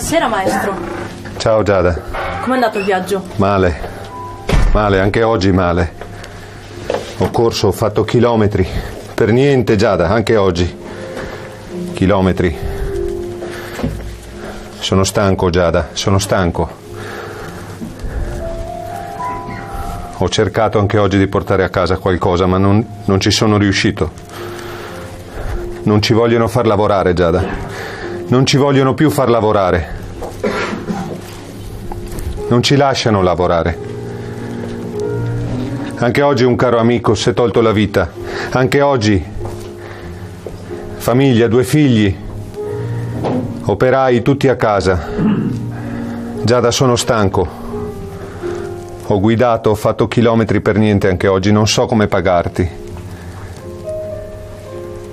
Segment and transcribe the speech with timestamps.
[0.00, 0.74] Buonasera maestro.
[1.36, 2.00] Ciao Giada.
[2.40, 3.22] Com'è andato il viaggio?
[3.36, 3.80] Male.
[4.72, 5.92] Male, anche oggi male.
[7.18, 8.66] Ho corso, ho fatto chilometri.
[9.12, 10.74] Per niente Giada, anche oggi.
[11.92, 12.56] Chilometri.
[14.78, 16.70] Sono stanco Giada, sono stanco.
[20.16, 24.10] Ho cercato anche oggi di portare a casa qualcosa, ma non, non ci sono riuscito.
[25.82, 27.79] Non ci vogliono far lavorare Giada.
[28.30, 29.88] Non ci vogliono più far lavorare.
[32.48, 33.76] Non ci lasciano lavorare.
[35.96, 38.08] Anche oggi un caro amico si è tolto la vita.
[38.50, 39.20] Anche oggi
[40.98, 42.16] famiglia, due figli,
[43.64, 45.08] operai tutti a casa.
[46.40, 47.48] Giada sono stanco.
[49.06, 52.68] Ho guidato, ho fatto chilometri per niente anche oggi, non so come pagarti.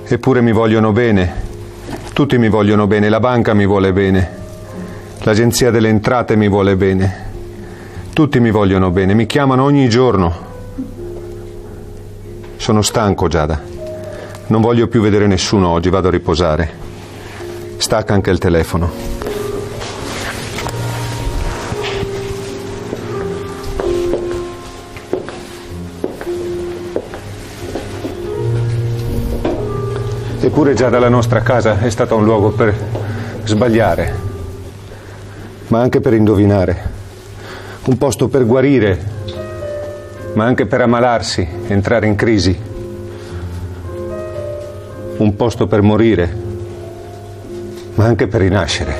[0.04, 1.47] Eppure mi vogliono bene.
[2.18, 4.28] Tutti mi vogliono bene, la banca mi vuole bene.
[5.20, 7.26] L'agenzia delle entrate mi vuole bene.
[8.12, 10.34] Tutti mi vogliono bene, mi chiamano ogni giorno.
[12.56, 13.62] Sono stanco, Giada.
[14.48, 16.70] Non voglio più vedere nessuno oggi, vado a riposare.
[17.76, 19.17] Stacca anche il telefono.
[30.58, 32.74] Eppure Giada la nostra casa è stata un luogo per
[33.44, 34.12] sbagliare,
[35.68, 36.76] ma anche per indovinare.
[37.84, 39.00] Un posto per guarire,
[40.32, 42.60] ma anche per ammalarsi, entrare in crisi.
[45.18, 46.36] Un posto per morire,
[47.94, 48.94] ma anche per rinascere.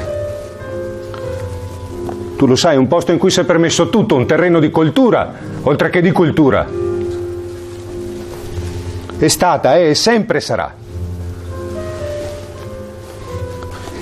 [2.36, 5.32] Tu lo sai, un posto in cui si è permesso tutto, un terreno di coltura,
[5.62, 6.64] oltre che di cultura.
[9.18, 10.86] È stata, è e sempre sarà.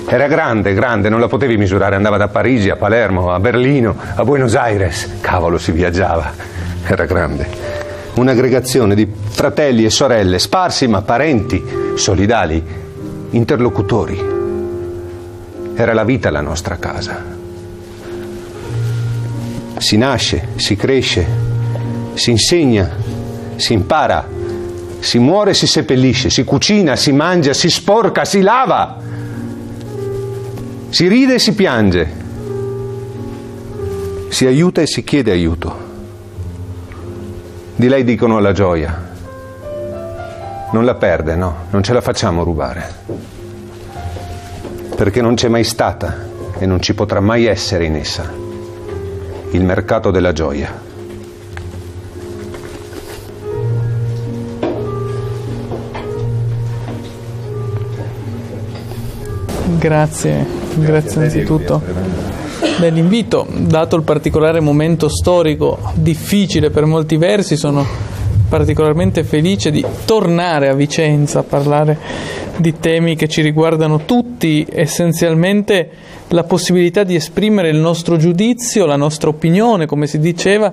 [0.08, 4.24] Era grande, grande, non la potevi misurare, andava da Parigi a Palermo, a Berlino, a
[4.24, 5.16] Buenos Aires.
[5.20, 6.32] Cavolo, si viaggiava.
[6.86, 7.48] Era grande.
[8.14, 11.60] Un'aggregazione di fratelli e sorelle, sparsi ma parenti,
[11.96, 12.64] solidali,
[13.30, 14.16] interlocutori.
[15.74, 17.24] Era la vita la nostra casa.
[19.78, 21.26] Si nasce, si cresce,
[22.14, 22.88] si insegna,
[23.56, 24.24] si impara,
[25.00, 29.05] si muore, si seppellisce, si cucina, si mangia, si sporca, si lava.
[30.88, 32.08] Si ride e si piange,
[34.28, 35.84] si aiuta e si chiede aiuto.
[37.74, 39.14] Di lei dicono la gioia.
[40.72, 42.94] Non la perde, no, non ce la facciamo rubare.
[44.94, 46.24] Perché non c'è mai stata
[46.58, 48.44] e non ci potrà mai essere in essa
[49.50, 50.85] il mercato della gioia.
[59.78, 61.82] Grazie, grazie anzitutto
[62.78, 63.46] dell'invito.
[63.50, 67.86] Dato il particolare momento storico difficile per molti versi, sono
[68.48, 71.98] particolarmente felice di tornare a Vicenza a parlare
[72.58, 75.90] di temi che ci riguardano tutti, essenzialmente
[76.28, 80.72] la possibilità di esprimere il nostro giudizio, la nostra opinione, come si diceva,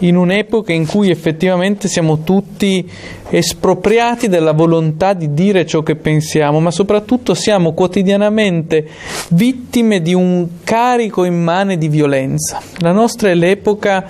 [0.00, 2.88] in un'epoca in cui effettivamente siamo tutti
[3.30, 8.86] espropriati della volontà di dire ciò che pensiamo, ma soprattutto siamo quotidianamente
[9.30, 12.60] vittime di un carico immane di violenza.
[12.78, 14.08] La nostra è l'epoca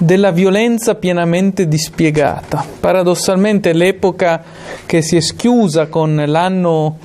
[0.00, 2.64] della violenza pienamente dispiegata.
[2.80, 4.42] Paradossalmente l'epoca
[4.86, 6.96] che si è schiusa con l'anno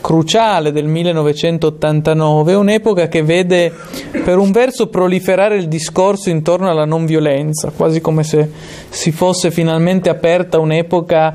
[0.00, 3.72] cruciale del 1989 è un'epoca che vede
[4.24, 8.48] per un verso proliferare il discorso intorno alla non violenza, quasi come se
[8.88, 11.34] si fosse finalmente aperta un'epoca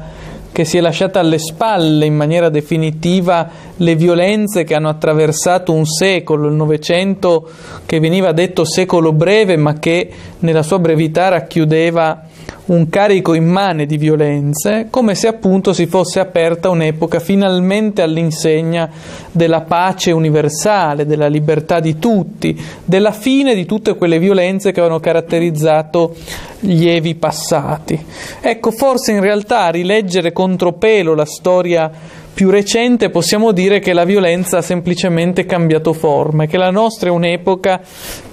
[0.52, 5.86] che si è lasciata alle spalle in maniera definitiva le violenze che hanno attraversato un
[5.86, 7.50] secolo, il Novecento
[7.86, 10.10] che veniva detto secolo breve ma che
[10.40, 12.26] nella sua brevità racchiudeva
[12.66, 18.90] un carico immane di violenze, come se appunto si fosse aperta un'epoca finalmente all'insegna
[19.32, 25.02] della pace universale, della libertà di tutti, della fine di tutte quelle violenze che avevano
[25.02, 26.16] caratterizzato
[26.60, 28.00] gli evi passati.
[28.40, 31.92] Ecco, forse in realtà rileggere contropelo la storia
[32.34, 37.10] più recente possiamo dire che la violenza ha semplicemente cambiato forma e che la nostra
[37.10, 37.82] è un'epoca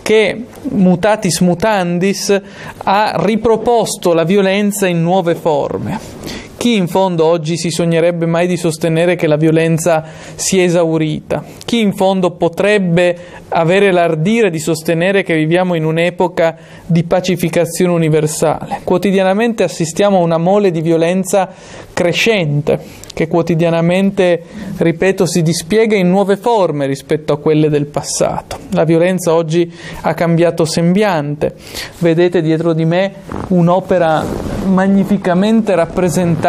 [0.02, 2.40] che mutatis mutandis
[2.84, 6.47] ha riproposto la violenza in nuove forme.
[6.58, 11.44] Chi in fondo oggi si sognerebbe mai di sostenere che la violenza si è esaurita?
[11.64, 13.16] Chi in fondo potrebbe
[13.50, 18.80] avere l'ardire di sostenere che viviamo in un'epoca di pacificazione universale?
[18.82, 21.48] Quotidianamente assistiamo a una mole di violenza
[21.92, 24.42] crescente che quotidianamente,
[24.76, 28.58] ripeto, si dispiega in nuove forme rispetto a quelle del passato.
[28.70, 29.72] La violenza oggi
[30.02, 31.54] ha cambiato sembiante.
[31.98, 33.12] Vedete dietro di me
[33.48, 34.24] un'opera
[34.66, 36.47] magnificamente rappresentata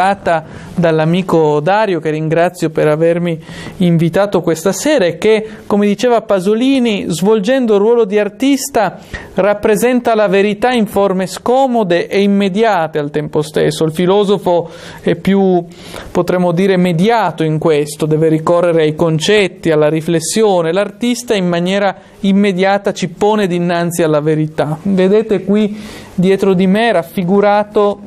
[0.75, 3.39] dall'amico Dario, che ringrazio per avermi
[3.77, 8.97] invitato questa sera e che, come diceva Pasolini, svolgendo il ruolo di artista,
[9.35, 13.83] rappresenta la verità in forme scomode e immediate al tempo stesso.
[13.83, 14.69] Il filosofo
[15.01, 15.63] è più,
[16.11, 20.71] potremmo dire, mediato in questo, deve ricorrere ai concetti, alla riflessione.
[20.71, 24.77] L'artista in maniera immediata ci pone dinanzi alla verità.
[24.81, 25.77] Vedete qui
[26.15, 27.99] dietro di me raffigurato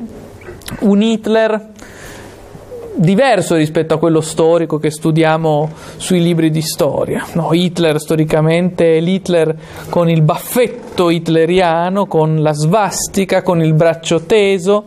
[0.81, 1.72] un Hitler
[2.94, 7.27] diverso rispetto a quello storico che studiamo sui libri di storia.
[7.33, 9.56] No, Hitler storicamente è l'Hitler
[9.89, 14.85] con il baffetto hitleriano, con la svastica, con il braccio teso.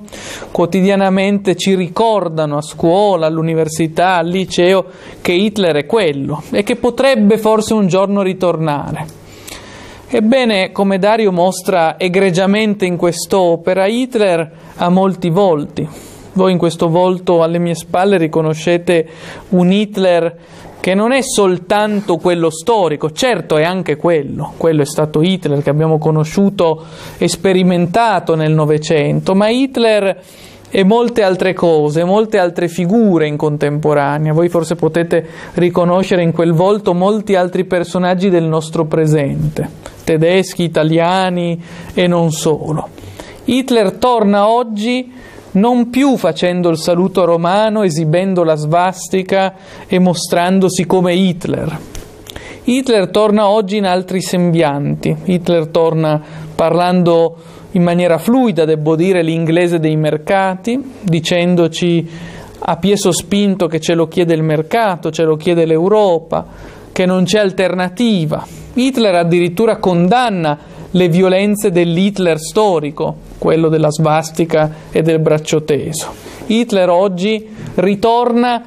[0.52, 4.86] Quotidianamente ci ricordano a scuola, all'università, al liceo
[5.22, 9.24] che Hitler è quello e che potrebbe forse un giorno ritornare.
[10.08, 17.44] Ebbene, come Dario mostra egregiamente in quest'opera, Hitler ha molti volti voi in questo volto
[17.44, 19.08] alle mie spalle riconoscete
[19.50, 20.38] un Hitler
[20.80, 25.72] che non è soltanto quello storico, certo è anche quello, quello è stato Hitler che
[25.72, 26.84] abbiamo conosciuto
[27.18, 30.22] e sperimentato nel Novecento, ma Hitler
[30.70, 34.34] e molte altre cose, molte altre figure in contemporanea.
[34.34, 39.68] Voi forse potete riconoscere in quel volto molti altri personaggi del nostro presente,
[40.04, 42.90] tedeschi, italiani e non solo.
[43.46, 45.12] Hitler torna oggi
[45.56, 49.54] non più facendo il saluto romano, esibendo la svastica
[49.88, 51.80] e mostrandosi come Hitler.
[52.63, 56.19] Hitler torna oggi in altri sembianti, Hitler torna
[56.56, 57.36] parlando
[57.72, 62.10] in maniera fluida, devo dire, l'inglese dei mercati, dicendoci
[62.68, 66.46] a piè sospinto che ce lo chiede il mercato, ce lo chiede l'Europa,
[66.92, 68.44] che non c'è alternativa.
[68.74, 70.58] Hitler addirittura condanna
[70.95, 76.13] le violenze dell'Hitler storico, quello della svastica e del braccio teso.
[76.45, 78.63] Hitler oggi ritorna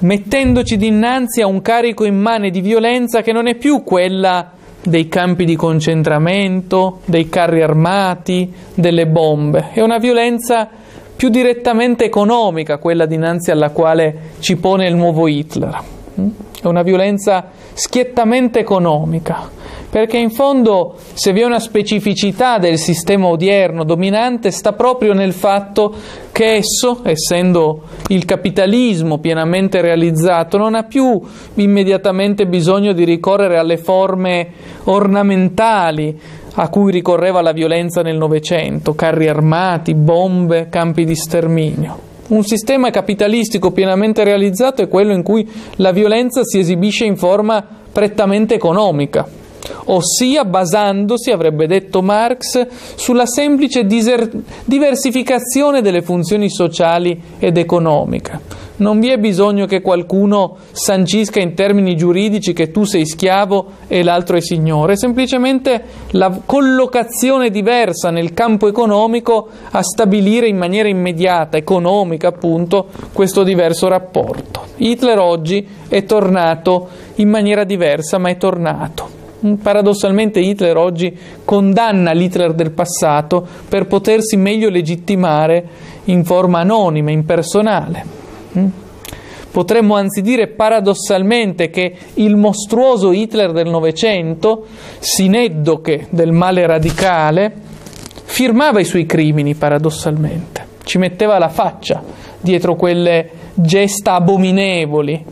[0.00, 4.50] mettendoci dinanzi a un carico immane di violenza che non è più quella
[4.82, 10.68] dei campi di concentramento, dei carri armati, delle bombe, è una violenza
[11.16, 15.80] più direttamente economica, quella dinanzi alla quale ci pone il nuovo Hitler.
[16.60, 19.60] È una violenza schiettamente economica
[19.92, 25.34] perché in fondo se vi è una specificità del sistema odierno dominante sta proprio nel
[25.34, 25.94] fatto
[26.32, 31.20] che esso, essendo il capitalismo pienamente realizzato, non ha più
[31.56, 34.52] immediatamente bisogno di ricorrere alle forme
[34.84, 36.18] ornamentali
[36.54, 41.98] a cui ricorreva la violenza nel Novecento, carri armati, bombe, campi di sterminio.
[42.28, 45.46] Un sistema capitalistico pienamente realizzato è quello in cui
[45.76, 47.62] la violenza si esibisce in forma
[47.92, 49.40] prettamente economica,
[49.84, 52.66] ossia basandosi, avrebbe detto Marx,
[52.96, 53.86] sulla semplice
[54.64, 58.60] diversificazione delle funzioni sociali ed economiche.
[58.74, 64.02] Non vi è bisogno che qualcuno sancisca in termini giuridici che tu sei schiavo e
[64.02, 70.88] l'altro è signore, è semplicemente la collocazione diversa nel campo economico a stabilire in maniera
[70.88, 74.62] immediata, economica appunto, questo diverso rapporto.
[74.78, 79.21] Hitler oggi è tornato in maniera diversa, ma è tornato.
[79.60, 85.64] Paradossalmente Hitler oggi condanna l'Hitler del passato per potersi meglio legittimare
[86.04, 88.04] in forma anonima, impersonale.
[88.56, 88.66] Mm?
[89.50, 94.64] Potremmo anzi dire paradossalmente che il mostruoso Hitler del Novecento,
[94.98, 97.52] sineddoche del male radicale,
[98.24, 102.02] firmava i suoi crimini paradossalmente, ci metteva la faccia
[102.40, 105.22] dietro quelle gesta abominevoli,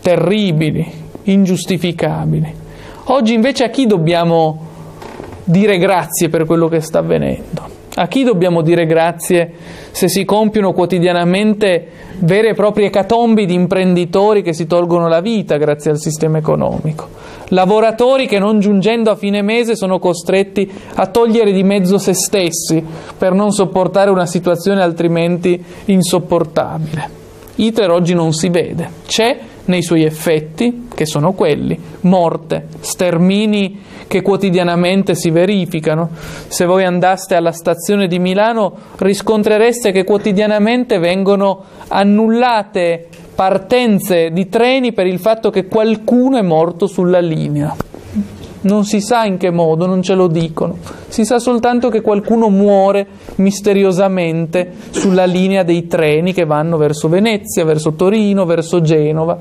[0.00, 0.90] terribili,
[1.24, 2.66] ingiustificabili.
[3.10, 4.66] Oggi invece a chi dobbiamo
[5.44, 7.76] dire grazie per quello che sta avvenendo?
[7.94, 9.50] A chi dobbiamo dire grazie
[9.92, 11.88] se si compiono quotidianamente
[12.18, 17.08] vere e proprie catombi di imprenditori che si tolgono la vita grazie al sistema economico?
[17.48, 22.84] Lavoratori che non giungendo a fine mese sono costretti a togliere di mezzo se stessi
[23.16, 27.16] per non sopportare una situazione altrimenti insopportabile.
[27.54, 34.22] Hitler oggi non si vede, c'è nei suoi effetti, che sono quelli, morte, stermini che
[34.22, 36.10] quotidianamente si verificano.
[36.48, 44.92] Se voi andaste alla stazione di Milano riscontrereste che quotidianamente vengono annullate partenze di treni
[44.92, 47.76] per il fatto che qualcuno è morto sulla linea.
[48.62, 50.76] Non si sa in che modo, non ce lo dicono,
[51.08, 57.64] si sa soltanto che qualcuno muore misteriosamente sulla linea dei treni che vanno verso Venezia,
[57.64, 59.38] verso Torino, verso Genova.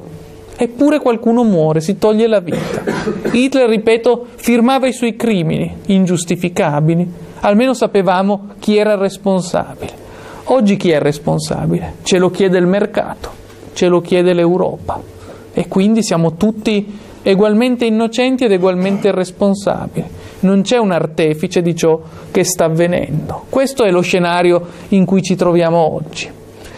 [0.59, 2.83] Eppure qualcuno muore, si toglie la vita.
[3.31, 7.07] Hitler, ripeto, firmava i suoi crimini ingiustificabili,
[7.41, 10.05] almeno sapevamo chi era il responsabile.
[10.45, 11.95] Oggi chi è responsabile?
[12.03, 13.29] Ce lo chiede il mercato,
[13.73, 14.99] ce lo chiede l'Europa
[15.53, 20.07] e quindi siamo tutti egualmente innocenti ed egualmente responsabili.
[20.39, 21.99] Non c'è un artefice di ciò
[22.31, 23.43] che sta avvenendo.
[23.49, 26.29] Questo è lo scenario in cui ci troviamo oggi.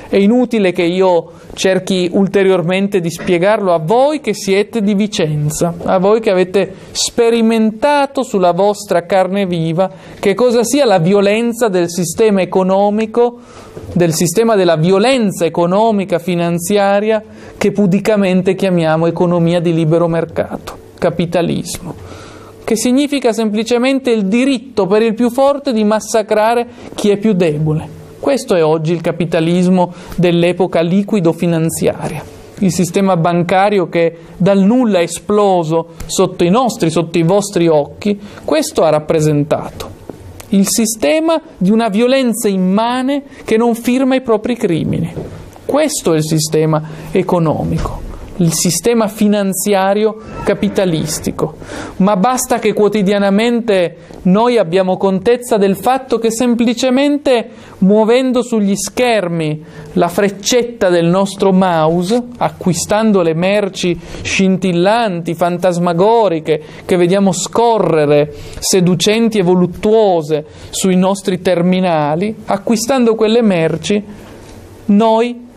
[0.10, 6.00] È inutile che io cerchi ulteriormente di spiegarlo a voi che siete di Vicenza, a
[6.00, 9.88] voi che avete sperimentato sulla vostra carne viva
[10.20, 13.38] che cosa sia la violenza del sistema economico,
[13.94, 17.24] del sistema della violenza economica finanziaria
[17.56, 21.94] che pudicamente chiamiamo economia di libero mercato, capitalismo,
[22.64, 27.99] che significa semplicemente il diritto per il più forte di massacrare chi è più debole.
[28.20, 32.24] Questo è oggi il capitalismo dell'epoca liquido-finanziaria,
[32.60, 38.20] il sistema bancario che dal nulla è esploso sotto i nostri, sotto i vostri occhi,
[38.44, 39.98] questo ha rappresentato
[40.50, 45.14] il sistema di una violenza immane che non firma i propri crimini.
[45.66, 48.09] Questo è il sistema economico
[48.40, 51.56] il sistema finanziario capitalistico,
[51.98, 60.08] ma basta che quotidianamente noi abbiamo contezza del fatto che semplicemente muovendo sugli schermi la
[60.08, 70.46] freccetta del nostro mouse, acquistando le merci scintillanti, fantasmagoriche che vediamo scorrere seducenti e voluttuose
[70.70, 74.04] sui nostri terminali, acquistando quelle merci,
[74.86, 75.48] noi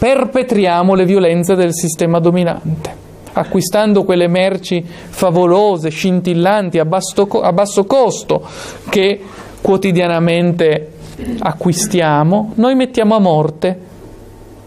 [0.00, 2.90] perpetriamo le violenze del sistema dominante,
[3.34, 8.42] acquistando quelle merci favolose, scintillanti, a, basso, a basso costo
[8.88, 9.20] che
[9.60, 10.92] quotidianamente
[11.40, 13.78] acquistiamo, noi mettiamo a morte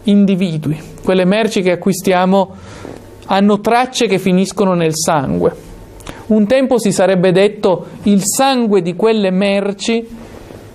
[0.04, 0.80] individui.
[1.04, 2.52] Quelle merci che acquistiamo
[3.26, 5.52] hanno tracce che finiscono nel sangue.
[6.28, 10.08] Un tempo si sarebbe detto il sangue di quelle merci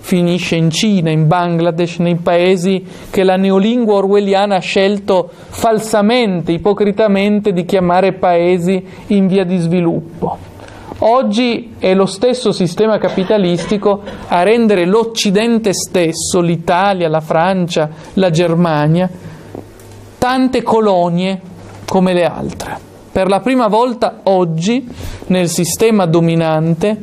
[0.09, 7.53] finisce in Cina, in Bangladesh, nei paesi che la neolingua orwelliana ha scelto falsamente, ipocritamente
[7.53, 10.35] di chiamare paesi in via di sviluppo.
[11.01, 19.07] Oggi è lo stesso sistema capitalistico a rendere l'Occidente stesso, l'Italia, la Francia, la Germania,
[20.17, 21.39] tante colonie
[21.85, 22.77] come le altre.
[23.11, 24.87] Per la prima volta oggi
[25.27, 26.97] nel sistema dominante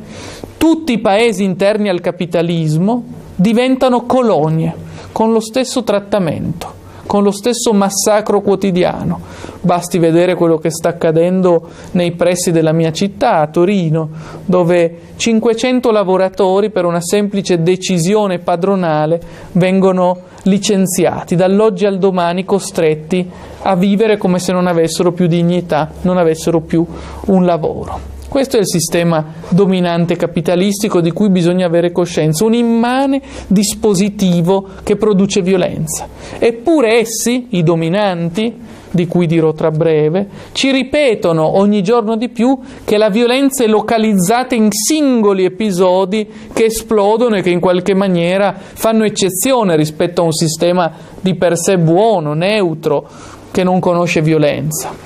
[0.66, 3.04] tutti i paesi interni al capitalismo
[3.36, 4.74] diventano colonie
[5.12, 6.72] con lo stesso trattamento,
[7.06, 9.20] con lo stesso massacro quotidiano.
[9.60, 14.08] Basti vedere quello che sta accadendo nei pressi della mia città, a Torino,
[14.44, 19.20] dove 500 lavoratori per una semplice decisione padronale
[19.52, 23.30] vengono licenziati, dall'oggi al domani costretti
[23.62, 26.84] a vivere come se non avessero più dignità, non avessero più
[27.26, 28.15] un lavoro.
[28.28, 34.96] Questo è il sistema dominante capitalistico di cui bisogna avere coscienza, un immane dispositivo che
[34.96, 36.08] produce violenza.
[36.38, 38.52] Eppure essi, i dominanti,
[38.90, 43.68] di cui dirò tra breve, ci ripetono ogni giorno di più che la violenza è
[43.68, 50.24] localizzata in singoli episodi che esplodono e che in qualche maniera fanno eccezione rispetto a
[50.24, 50.90] un sistema
[51.20, 53.06] di per sé buono, neutro,
[53.50, 55.05] che non conosce violenza.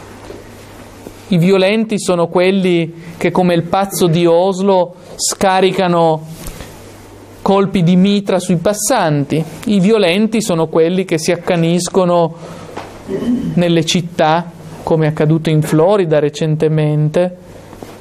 [1.32, 6.26] I violenti sono quelli che come il pazzo di Oslo scaricano
[7.40, 9.42] colpi di mitra sui passanti.
[9.66, 12.34] I violenti sono quelli che si accaniscono
[13.54, 14.50] nelle città,
[14.82, 17.36] come è accaduto in Florida recentemente,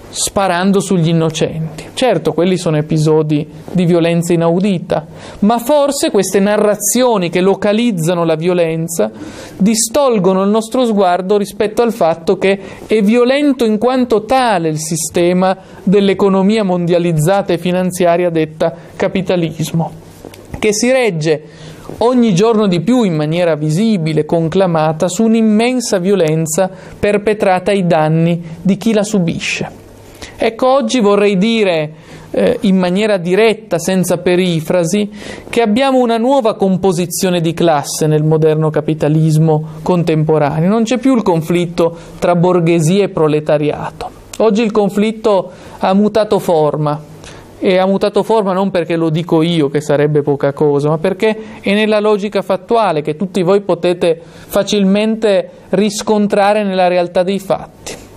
[0.09, 1.85] sparando sugli innocenti.
[1.93, 5.05] Certo, quelli sono episodi di violenza inaudita,
[5.39, 9.11] ma forse queste narrazioni che localizzano la violenza
[9.57, 15.55] distolgono il nostro sguardo rispetto al fatto che è violento in quanto tale il sistema
[15.83, 19.91] dell'economia mondializzata e finanziaria detta capitalismo,
[20.57, 21.43] che si regge
[21.99, 28.77] ogni giorno di più in maniera visibile, conclamata, su un'immensa violenza perpetrata ai danni di
[28.77, 29.78] chi la subisce.
[30.41, 31.91] Ecco, oggi vorrei dire
[32.31, 35.09] eh, in maniera diretta, senza perifrasi,
[35.49, 40.69] che abbiamo una nuova composizione di classe nel moderno capitalismo contemporaneo.
[40.69, 44.09] Non c'è più il conflitto tra borghesia e proletariato.
[44.37, 47.03] Oggi il conflitto ha mutato forma,
[47.59, 51.59] e ha mutato forma non perché lo dico io, che sarebbe poca cosa, ma perché
[51.59, 58.07] è nella logica fattuale che tutti voi potete facilmente riscontrare nella realtà dei fatti.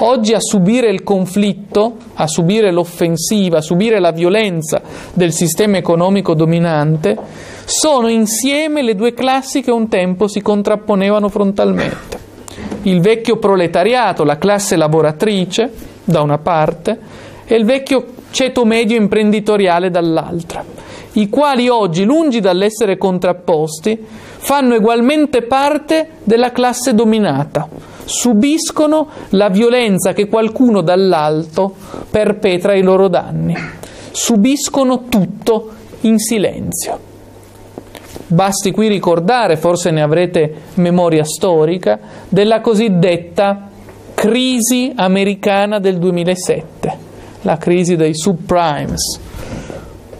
[0.00, 4.80] Oggi a subire il conflitto, a subire l'offensiva, a subire la violenza
[5.12, 7.16] del sistema economico dominante,
[7.64, 12.16] sono insieme le due classi che un tempo si contrapponevano frontalmente.
[12.82, 15.68] Il vecchio proletariato, la classe lavoratrice,
[16.04, 16.96] da una parte,
[17.44, 20.64] e il vecchio ceto medio imprenditoriale dall'altra,
[21.14, 23.98] i quali oggi, lungi dall'essere contrapposti,
[24.36, 27.68] fanno ugualmente parte della classe dominata,
[28.08, 31.74] subiscono la violenza che qualcuno dall'alto
[32.08, 33.54] perpetra ai loro danni,
[34.10, 35.70] subiscono tutto
[36.02, 36.98] in silenzio.
[38.26, 41.98] Basti qui ricordare, forse ne avrete memoria storica,
[42.28, 43.68] della cosiddetta
[44.14, 46.98] crisi americana del 2007,
[47.42, 49.20] la crisi dei subprimes,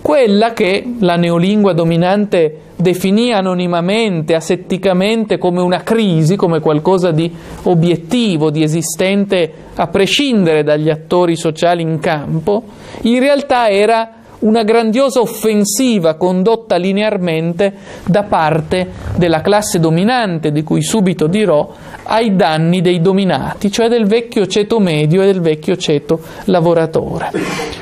[0.08, 7.30] quella che la neolingua dominante definì anonimamente, asetticamente come una crisi, come qualcosa di
[7.64, 12.62] obiettivo, di esistente a prescindere dagli attori sociali in campo,
[13.02, 17.72] in realtà era una grandiosa offensiva condotta linearmente
[18.04, 21.68] da parte della classe dominante, di cui subito dirò,
[22.04, 27.30] ai danni dei dominati, cioè del vecchio ceto medio e del vecchio ceto lavoratore.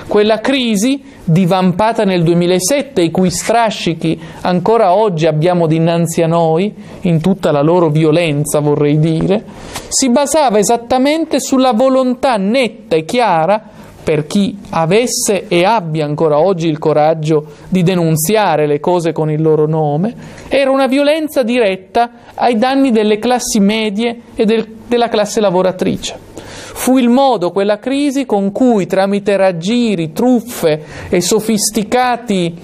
[0.09, 7.21] Quella crisi, divampata nel 2007, i cui strascichi ancora oggi abbiamo dinanzi a noi, in
[7.21, 9.45] tutta la loro violenza vorrei dire,
[9.89, 13.75] si basava esattamente sulla volontà netta e chiara
[14.07, 19.43] per chi avesse e abbia ancora oggi il coraggio di denunziare le cose con il
[19.43, 20.15] loro nome,
[20.47, 26.17] era una violenza diretta ai danni delle classi medie e del, della classe lavoratrice.
[26.37, 32.55] Fu il modo, quella crisi, con cui tramite raggiri, truffe e sofisticati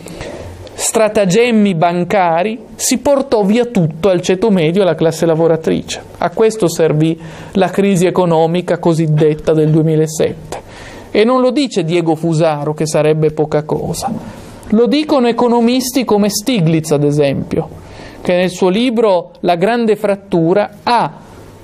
[0.74, 6.00] stratagemmi bancari si portò via tutto al ceto medio e alla classe lavoratrice.
[6.18, 7.18] A questo servì
[7.54, 10.70] la crisi economica cosiddetta del 2007.
[11.14, 14.10] E non lo dice Diego Fusaro, che sarebbe poca cosa.
[14.68, 17.68] Lo dicono economisti come Stiglitz, ad esempio,
[18.22, 21.12] che nel suo libro La grande frattura ha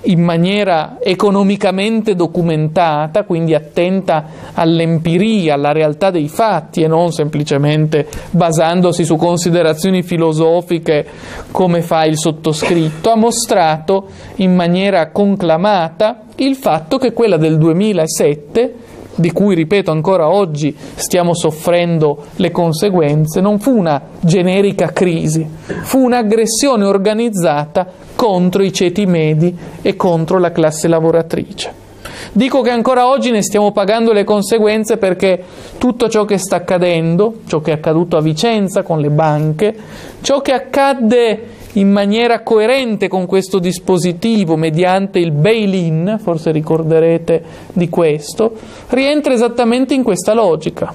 [0.03, 9.05] in maniera economicamente documentata, quindi attenta all'empiria, alla realtà dei fatti e non semplicemente basandosi
[9.05, 11.07] su considerazioni filosofiche
[11.51, 18.75] come fa il sottoscritto, ha mostrato in maniera conclamata il fatto che quella del 2007
[19.19, 25.45] di cui, ripeto, ancora oggi stiamo soffrendo le conseguenze, non fu una generica crisi,
[25.83, 31.87] fu un'aggressione organizzata contro i ceti medi e contro la classe lavoratrice.
[32.33, 35.43] Dico che ancora oggi ne stiamo pagando le conseguenze perché
[35.79, 39.75] tutto ciò che sta accadendo, ciò che è accaduto a Vicenza con le banche,
[40.21, 47.89] ciò che accadde in maniera coerente con questo dispositivo mediante il bail-in, forse ricorderete di
[47.89, 48.53] questo,
[48.89, 50.93] rientra esattamente in questa logica.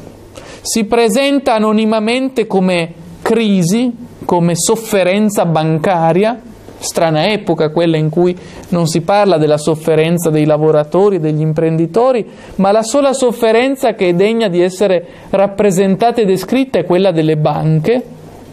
[0.61, 3.91] Si presenta anonimamente come crisi,
[4.25, 6.39] come sofferenza bancaria,
[6.77, 8.37] strana epoca quella in cui
[8.69, 14.13] non si parla della sofferenza dei lavoratori, degli imprenditori, ma la sola sofferenza che è
[14.13, 18.03] degna di essere rappresentata e descritta è quella delle banche.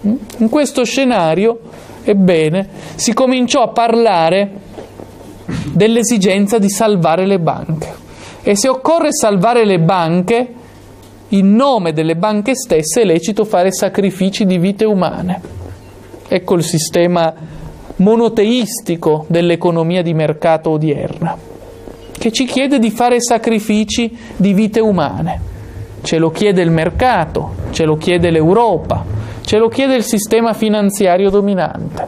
[0.03, 1.59] In questo scenario
[2.11, 4.51] Ebbene, si cominciò a parlare
[5.73, 7.94] dell'esigenza di salvare le banche.
[8.42, 10.55] E se occorre salvare le banche,
[11.29, 15.40] in nome delle banche stesse è lecito fare sacrifici di vite umane.
[16.27, 17.33] Ecco il sistema
[17.96, 21.37] monoteistico dell'economia di mercato odierna,
[22.11, 25.40] che ci chiede di fare sacrifici di vite umane.
[26.03, 31.31] Ce lo chiede il mercato, ce lo chiede l'Europa, Ce lo chiede il sistema finanziario
[31.31, 32.07] dominante.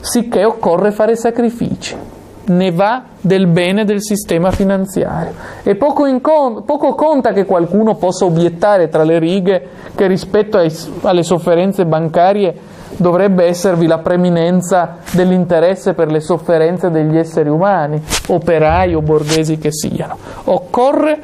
[0.00, 1.96] Sicché occorre fare sacrifici.
[2.44, 5.32] Ne va del bene del sistema finanziario.
[5.62, 10.76] E poco, con- poco conta che qualcuno possa obiettare tra le righe che rispetto ai-
[11.02, 12.52] alle sofferenze bancarie
[12.96, 19.70] dovrebbe esservi la preminenza dell'interesse per le sofferenze degli esseri umani, operai o borghesi che
[19.70, 20.18] siano.
[20.44, 21.20] Occorre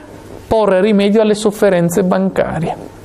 [0.46, 2.96] porre rimedio alle sofferenze bancarie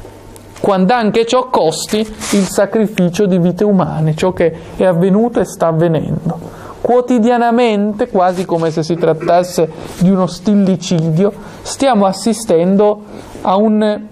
[0.63, 5.67] quando anche ciò costi il sacrificio di vite umane, ciò che è avvenuto e sta
[5.67, 6.39] avvenendo.
[6.80, 13.04] Quotidianamente, quasi come se si trattasse di uno stillicidio, stiamo assistendo
[13.41, 14.04] a un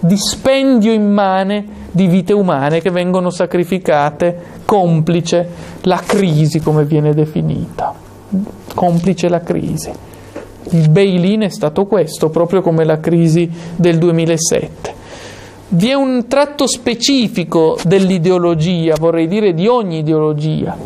[0.00, 5.48] dispendio immane di vite umane che vengono sacrificate, complice
[5.82, 7.94] la crisi, come viene definita.
[8.74, 9.92] Complice la crisi.
[10.70, 14.98] Il bail-in è stato questo, proprio come la crisi del 2007
[15.72, 20.76] vi è un tratto specifico dell'ideologia, vorrei dire di ogni ideologia,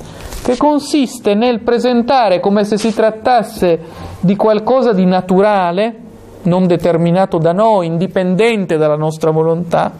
[0.42, 3.78] che consiste nel presentare come se si trattasse
[4.20, 5.94] di qualcosa di naturale,
[6.42, 9.92] non determinato da noi, indipendente dalla nostra volontà,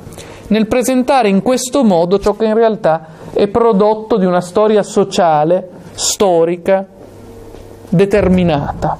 [0.49, 5.67] nel presentare in questo modo ciò che in realtà è prodotto di una storia sociale,
[5.93, 6.87] storica,
[7.89, 8.99] determinata.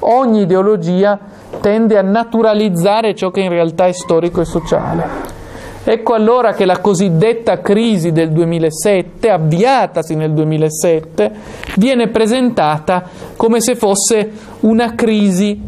[0.00, 1.18] Ogni ideologia
[1.60, 5.36] tende a naturalizzare ciò che in realtà è storico e sociale.
[5.84, 11.32] Ecco allora che la cosiddetta crisi del 2007, avviatasi nel 2007,
[11.76, 13.04] viene presentata
[13.36, 14.30] come se fosse
[14.60, 15.58] una crisi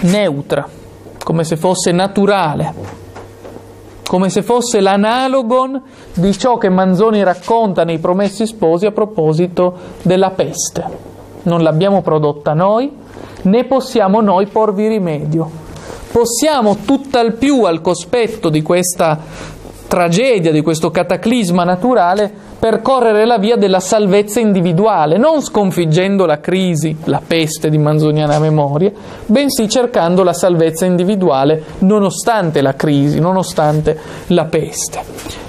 [0.00, 0.66] neutra,
[1.22, 2.72] come se fosse naturale,
[4.06, 5.82] come se fosse l'analogon
[6.14, 11.13] di ciò che Manzoni racconta nei Promessi Sposi a proposito della peste.
[11.44, 12.90] Non l'abbiamo prodotta noi,
[13.42, 15.62] né possiamo noi porvi rimedio
[16.14, 19.18] possiamo tutt'al più al cospetto di questa
[19.88, 26.96] tragedia, di questo cataclisma naturale, percorrere la via della salvezza individuale, non sconfiggendo la crisi,
[27.06, 28.92] la peste di manzoniana memoria,
[29.26, 35.00] bensì cercando la salvezza individuale nonostante la crisi, nonostante la peste.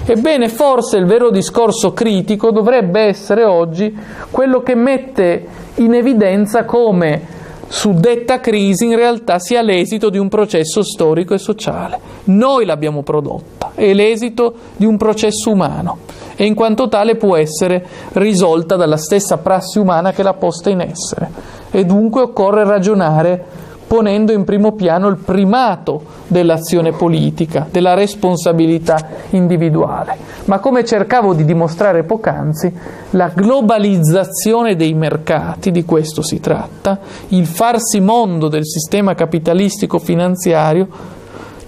[0.04, 3.96] Ebbene, forse il vero discorso critico dovrebbe essere oggi
[4.32, 7.34] quello che mette in evidenza come
[7.68, 11.98] suddetta crisi in realtà sia l'esito di un processo storico e sociale.
[12.24, 15.98] Noi l'abbiamo prodotta, è l'esito di un processo umano
[16.36, 20.80] e in quanto tale può essere risolta dalla stessa prassi umana che l'ha posta in
[20.80, 21.30] essere.
[21.70, 23.44] E dunque occorre ragionare
[23.86, 28.98] ponendo in primo piano il primato dell'azione politica, della responsabilità
[29.30, 30.16] individuale.
[30.46, 32.72] Ma come cercavo di dimostrare poc'anzi,
[33.10, 40.88] la globalizzazione dei mercati, di questo si tratta, il farsi mondo del sistema capitalistico finanziario,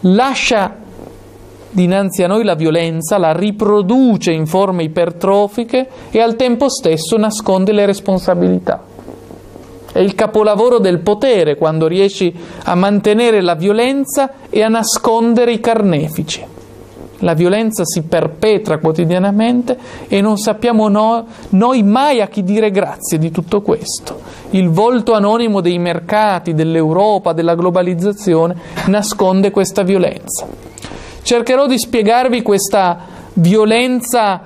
[0.00, 0.74] lascia
[1.70, 7.72] dinanzi a noi la violenza, la riproduce in forme ipertrofiche e al tempo stesso nasconde
[7.72, 8.97] le responsabilità.
[9.90, 15.60] È il capolavoro del potere quando riesci a mantenere la violenza e a nascondere i
[15.60, 16.44] carnefici.
[17.22, 23.18] La violenza si perpetra quotidianamente e non sappiamo no, noi mai a chi dire grazie
[23.18, 24.20] di tutto questo.
[24.50, 30.46] Il volto anonimo dei mercati, dell'Europa, della globalizzazione nasconde questa violenza.
[31.22, 32.98] Cercherò di spiegarvi questa
[33.34, 34.40] violenza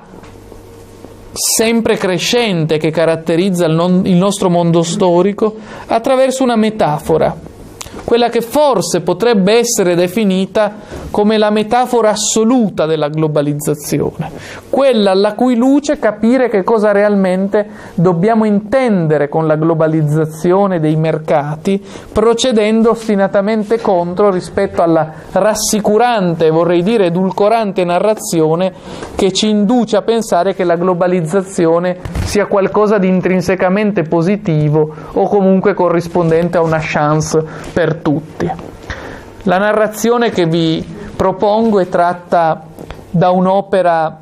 [1.32, 7.50] sempre crescente che caratterizza il, non, il nostro mondo storico attraverso una metafora
[8.04, 10.72] quella che forse potrebbe essere definita
[11.10, 14.30] come la metafora assoluta della globalizzazione,
[14.70, 21.82] quella alla cui luce capire che cosa realmente dobbiamo intendere con la globalizzazione dei mercati,
[22.12, 28.72] procedendo ostinatamente contro rispetto alla rassicurante, vorrei dire edulcorante narrazione
[29.14, 35.74] che ci induce a pensare che la globalizzazione sia qualcosa di intrinsecamente positivo o comunque
[35.74, 38.50] corrispondente a una chance per tutti.
[39.44, 40.84] La narrazione che vi
[41.16, 42.66] propongo è tratta
[43.10, 44.18] da un'opera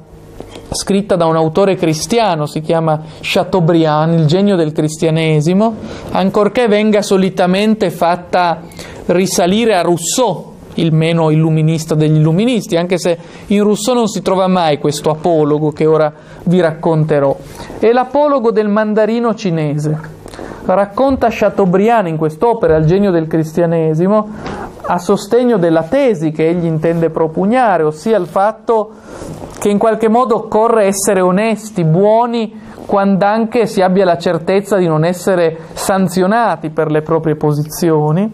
[0.73, 5.75] scritta da un autore cristiano, si chiama Chateaubriand, Il genio del cristianesimo,
[6.13, 8.61] ancorché venga solitamente fatta
[9.07, 14.47] risalire a Rousseau, il meno illuminista degli illuministi, anche se in Rousseau non si trova
[14.47, 16.13] mai questo apologo che ora
[16.45, 17.37] vi racconterò.
[17.79, 20.19] È l'apologo del mandarino cinese
[20.65, 24.29] racconta Chateaubriand in quest'opera Il genio del cristianesimo
[24.83, 28.91] a sostegno della tesi che egli intende propugnare, ossia il fatto
[29.61, 34.89] che in qualche modo occorre essere onesti, buoni, quando anche si abbia la certezza di
[34.89, 38.29] non essere sanzionati per le proprie posizioni.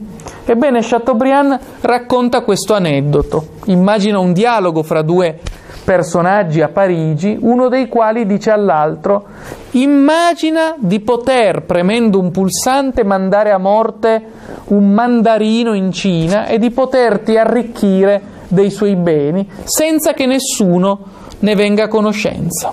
[0.47, 3.49] Ebbene, Chateaubriand racconta questo aneddoto.
[3.67, 5.41] Immagina un dialogo fra due
[5.87, 9.25] personaggi a Parigi, uno dei quali dice all'altro,
[9.71, 14.21] immagina di poter, premendo un pulsante, mandare a morte
[14.65, 20.99] un mandarino in Cina e di poterti arricchire dei suoi beni senza che nessuno
[21.39, 22.73] ne venga a conoscenza.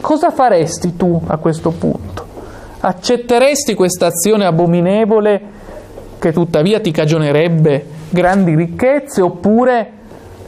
[0.00, 2.24] Cosa faresti tu a questo punto?
[2.80, 5.42] Accetteresti questa azione abominevole
[6.18, 9.92] che tuttavia ti cagionerebbe grandi ricchezze oppure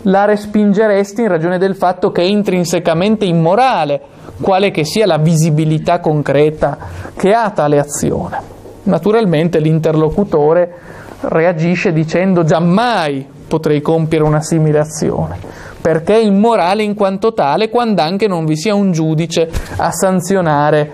[0.02, 4.00] la respingeresti in ragione del fatto che è intrinsecamente immorale,
[4.40, 6.78] quale che sia la visibilità concreta
[7.16, 8.54] che ha tale azione.
[8.84, 10.74] Naturalmente l'interlocutore
[11.20, 15.38] reagisce dicendo giammai potrei compiere una simile azione,
[15.80, 20.92] perché è immorale in quanto tale quando anche non vi sia un giudice a sanzionare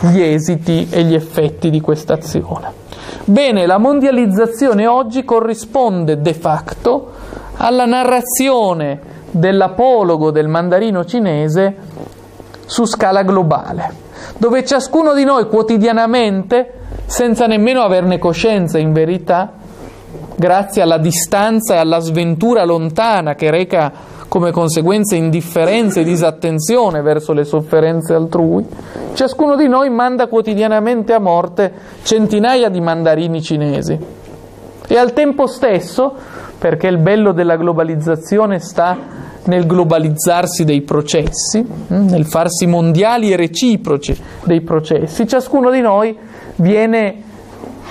[0.00, 2.82] gli esiti e gli effetti di questa azione.
[3.24, 7.12] Bene, la mondializzazione oggi corrisponde de facto
[7.56, 11.76] alla narrazione dell'apologo del mandarino cinese
[12.66, 13.92] su scala globale,
[14.36, 16.72] dove ciascuno di noi quotidianamente
[17.06, 19.52] senza nemmeno averne coscienza in verità,
[20.36, 23.92] grazie alla distanza e alla sventura lontana che reca
[24.28, 28.66] come conseguenza indifferenza e disattenzione verso le sofferenze altrui,
[29.12, 33.96] ciascuno di noi manda quotidianamente a morte centinaia di mandarini cinesi.
[34.86, 36.14] E al tempo stesso,
[36.64, 38.96] perché il bello della globalizzazione sta
[39.44, 46.16] nel globalizzarsi dei processi, hm, nel farsi mondiali e reciproci dei processi, ciascuno di noi
[46.56, 47.22] viene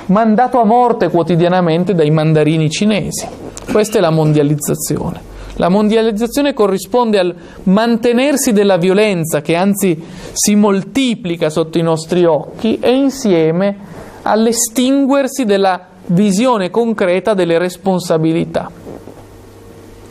[0.07, 3.27] mandato a morte quotidianamente dai mandarini cinesi.
[3.71, 5.21] Questa è la mondializzazione.
[5.57, 12.79] La mondializzazione corrisponde al mantenersi della violenza che anzi si moltiplica sotto i nostri occhi
[12.79, 13.77] e insieme
[14.23, 18.69] all'estinguersi della visione concreta delle responsabilità.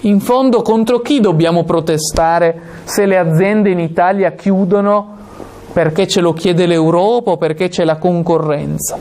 [0.04, 5.16] In fondo contro chi dobbiamo protestare se le aziende in Italia chiudono
[5.72, 8.98] perché ce lo chiede l'Europa o perché c'è la concorrenza?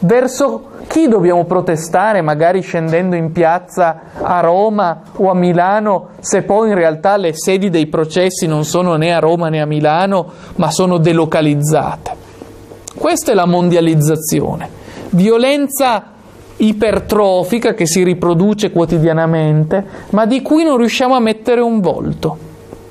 [0.00, 6.68] Verso chi dobbiamo protestare, magari scendendo in piazza a Roma o a Milano, se poi
[6.68, 10.26] in realtà le sedi dei processi non sono né a Roma né a Milano,
[10.56, 12.16] ma sono delocalizzate?
[12.96, 14.77] Questa è la mondializzazione.
[15.10, 16.12] Violenza
[16.56, 22.46] ipertrofica che si riproduce quotidianamente, ma di cui non riusciamo a mettere un volto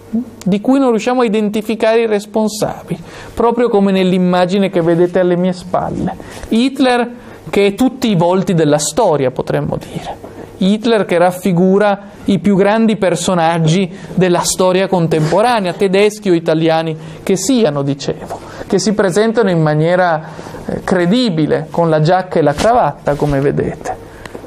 [0.10, 3.00] di cui non riusciamo a identificare i responsabili,
[3.34, 6.16] proprio come nell'immagine che vedete alle mie spalle.
[6.48, 7.12] Hitler
[7.50, 10.37] che è tutti i volti della storia, potremmo dire.
[10.58, 17.84] Hitler che raffigura i più grandi personaggi della storia contemporanea, tedeschi o italiani che siano,
[17.84, 20.22] dicevo, che si presentano in maniera
[20.66, 23.96] eh, credibile, con la giacca e la cravatta, come vedete,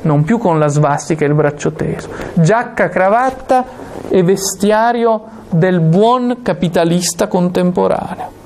[0.02, 2.08] non più con la svastica e il braccio teso.
[2.34, 3.64] Giacca, cravatta
[4.08, 8.38] e vestiario del buon capitalista contemporaneo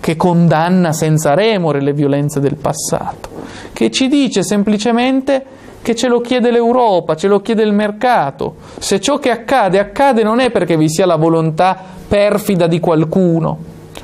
[0.00, 3.30] che condanna senza remore le violenze del passato,
[3.72, 5.42] che ci dice semplicemente
[5.84, 8.54] che ce lo chiede l'Europa, ce lo chiede il mercato.
[8.78, 13.58] Se ciò che accade accade non è perché vi sia la volontà perfida di qualcuno,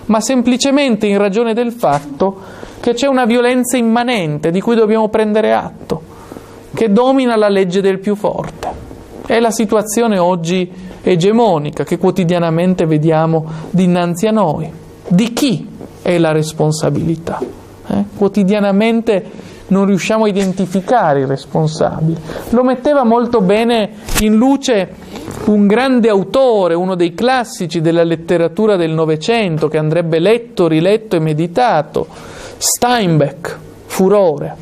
[0.05, 2.37] ma semplicemente in ragione del fatto
[2.81, 6.03] che c'è una violenza immanente di cui dobbiamo prendere atto,
[6.75, 8.69] che domina la legge del più forte.
[9.25, 14.71] È la situazione oggi egemonica che quotidianamente vediamo dinanzi a noi.
[15.09, 15.67] Di chi
[16.03, 17.41] è la responsabilità.
[17.87, 18.05] Eh?
[18.15, 22.17] Quotidianamente non riusciamo a identificare i responsabili.
[22.51, 24.89] Lo metteva molto bene in luce
[25.47, 31.21] un grande autore, uno dei classici della letteratura del Novecento, che andrebbe letto, riletto e
[31.21, 32.07] meditato,
[32.59, 34.57] Steinbeck, Furore,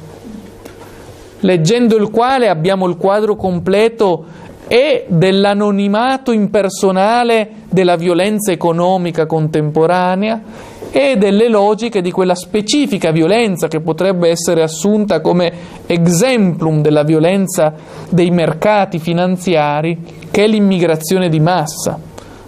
[1.40, 4.25] leggendo il quale abbiamo il quadro completo
[4.68, 10.42] e dell'anonimato impersonale della violenza economica contemporanea
[10.90, 15.53] e delle logiche di quella specifica violenza che potrebbe essere assunta come
[15.87, 17.74] exemplum della violenza
[18.09, 19.98] dei mercati finanziari,
[20.31, 21.98] che è l'immigrazione di massa,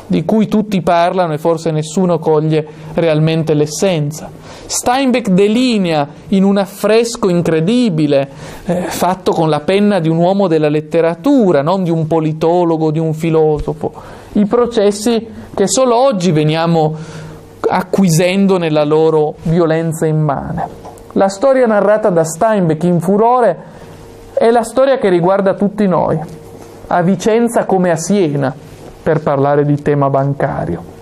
[0.06, 4.30] di cui tutti parlano e forse nessuno coglie realmente l'essenza.
[4.66, 8.28] Steinbeck delinea in un affresco incredibile,
[8.66, 13.00] eh, fatto con la penna di un uomo della letteratura, non di un politologo, di
[13.00, 13.92] un filosofo,
[14.32, 16.96] i processi che solo oggi veniamo
[17.72, 20.66] acquisendo nella loro violenza immane.
[21.12, 23.56] La storia narrata da Steinbeck in furore
[24.34, 26.18] è la storia che riguarda tutti noi,
[26.88, 28.52] a Vicenza come a Siena,
[29.02, 30.98] per parlare di tema bancario.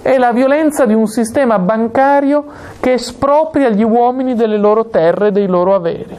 [0.00, 2.44] È la violenza di un sistema bancario
[2.78, 6.16] che espropria gli uomini delle loro terre e dei loro averi.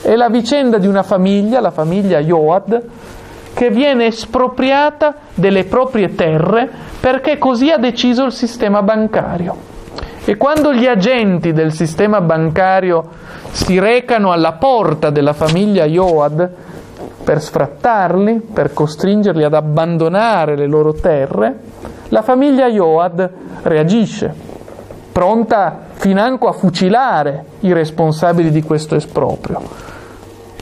[0.00, 2.82] È la vicenda di una famiglia, la famiglia Joad,
[3.52, 9.76] che viene espropriata delle proprie terre perché così ha deciso il sistema bancario.
[10.24, 13.04] E quando gli agenti del sistema bancario
[13.50, 16.50] si recano alla porta della famiglia Joad
[17.24, 21.58] per sfrattarli, per costringerli ad abbandonare le loro terre,
[22.08, 23.30] la famiglia Joad
[23.62, 24.34] reagisce,
[25.12, 29.96] pronta financo a fucilare i responsabili di questo esproprio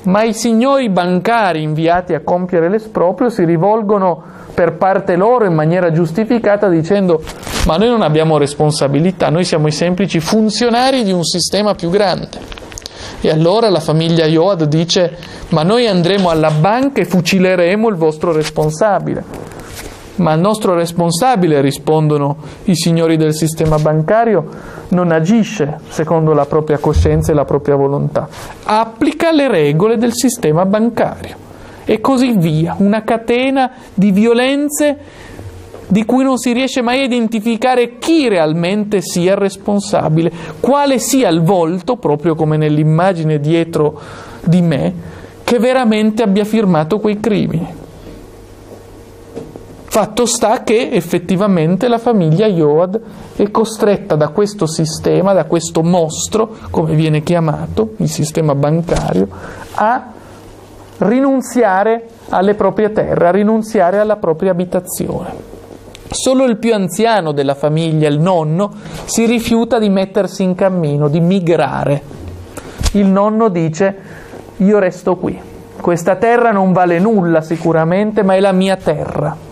[0.07, 4.23] ma i signori bancari inviati a compiere l'esproprio si rivolgono
[4.55, 7.23] per parte loro in maniera giustificata dicendo
[7.66, 12.29] ma noi non abbiamo responsabilità, noi siamo i semplici funzionari di un sistema più grande.
[13.21, 15.16] E allora la famiglia Joad dice
[15.49, 19.46] ma noi andremo alla banca e fucileremo il vostro responsabile.
[20.16, 24.46] Ma il nostro responsabile, rispondono i signori del sistema bancario,
[24.88, 28.29] non agisce secondo la propria coscienza e la propria volontà,
[28.64, 31.44] applica le regole del sistema bancario.
[31.85, 34.98] E così via, una catena di violenze
[35.88, 41.29] di cui non si riesce mai a identificare chi realmente sia il responsabile, quale sia
[41.29, 44.00] il volto, proprio come nell'immagine dietro
[44.42, 44.94] di me,
[45.44, 47.85] che veramente abbia firmato quei crimini.
[49.97, 53.01] Fatto sta che effettivamente la famiglia Yoad
[53.35, 59.27] è costretta da questo sistema, da questo mostro, come viene chiamato, il sistema bancario,
[59.73, 60.09] a
[60.99, 65.33] rinunziare alle proprie terre, a rinunziare alla propria abitazione.
[66.11, 68.75] Solo il più anziano della famiglia, il nonno,
[69.07, 72.03] si rifiuta di mettersi in cammino, di migrare.
[72.93, 73.97] Il nonno dice
[74.59, 75.41] io resto qui,
[75.81, 79.46] questa terra non vale nulla sicuramente, ma è la mia terra.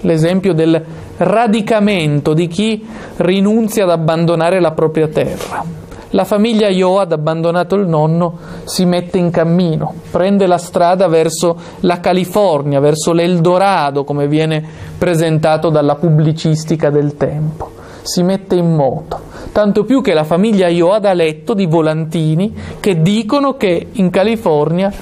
[0.00, 0.82] L'esempio del
[1.18, 2.84] radicamento di chi
[3.16, 5.80] rinunzia ad abbandonare la propria terra.
[6.14, 12.00] La famiglia Yoad, abbandonato il nonno, si mette in cammino, prende la strada verso la
[12.00, 14.62] California, verso l'Eldorado, come viene
[14.98, 17.70] presentato dalla pubblicistica del tempo.
[18.02, 19.20] Si mette in moto.
[19.52, 24.92] Tanto più che la famiglia Yoad ha letto di volantini che dicono che in California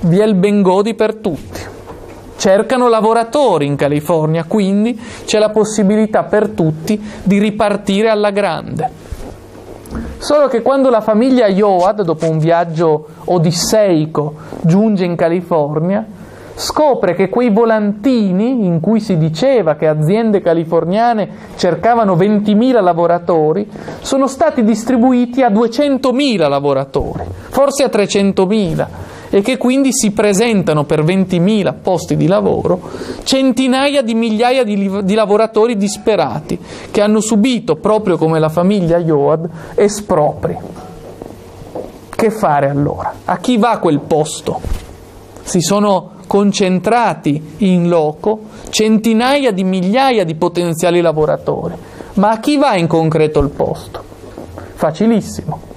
[0.00, 1.72] vi è il Bengodi per tutti.
[2.44, 8.90] Cercano lavoratori in California, quindi c'è la possibilità per tutti di ripartire alla grande.
[10.18, 16.04] Solo che quando la famiglia Yoad, dopo un viaggio odisseico, giunge in California,
[16.54, 23.66] scopre che quei volantini in cui si diceva che aziende californiane cercavano 20.000 lavoratori
[24.02, 31.02] sono stati distribuiti a 200.000 lavoratori, forse a 300.000 e che quindi si presentano per
[31.02, 32.80] 20.000 posti di lavoro
[33.24, 36.56] centinaia di migliaia di, di, lavoratori disperati
[36.92, 40.56] che hanno subito, proprio come la famiglia Yoad, espropri.
[42.10, 43.12] Che fare allora?
[43.24, 44.60] A chi va quel posto?
[45.42, 48.38] Si sono concentrati in loco
[48.70, 51.74] centinaia di migliaia di potenziali lavoratori.
[52.14, 54.00] Ma a chi va in concreto il posto?
[54.74, 55.72] Facilissimo.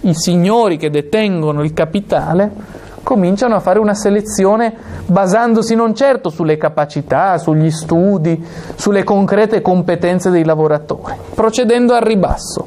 [0.00, 2.76] I signori che detengono il capitale
[3.08, 4.70] cominciano a fare una selezione
[5.06, 8.44] basandosi non certo sulle capacità, sugli studi,
[8.74, 12.66] sulle concrete competenze dei lavoratori, procedendo al ribasso.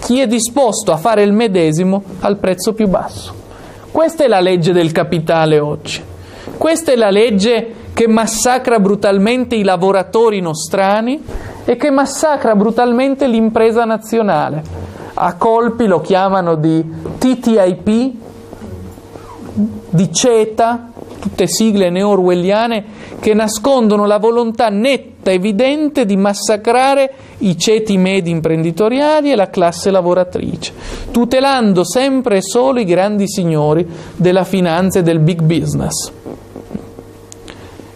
[0.00, 3.32] Chi è disposto a fare il medesimo al prezzo più basso?
[3.90, 6.02] Questa è la legge del capitale oggi.
[6.58, 11.24] Questa è la legge che massacra brutalmente i lavoratori nostrani
[11.64, 14.62] e che massacra brutalmente l'impresa nazionale.
[15.14, 16.84] A colpi lo chiamano di
[17.16, 18.25] TTIP,
[19.96, 22.84] di CETA, tutte sigle neo-orwelliane
[23.18, 29.90] che nascondono la volontà netta, evidente di massacrare i ceti medi imprenditoriali e la classe
[29.90, 30.72] lavoratrice,
[31.10, 36.12] tutelando sempre e solo i grandi signori della finanza e del big business.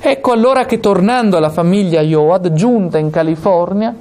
[0.03, 3.95] Ecco allora che tornando alla famiglia Yoad, giunta in California,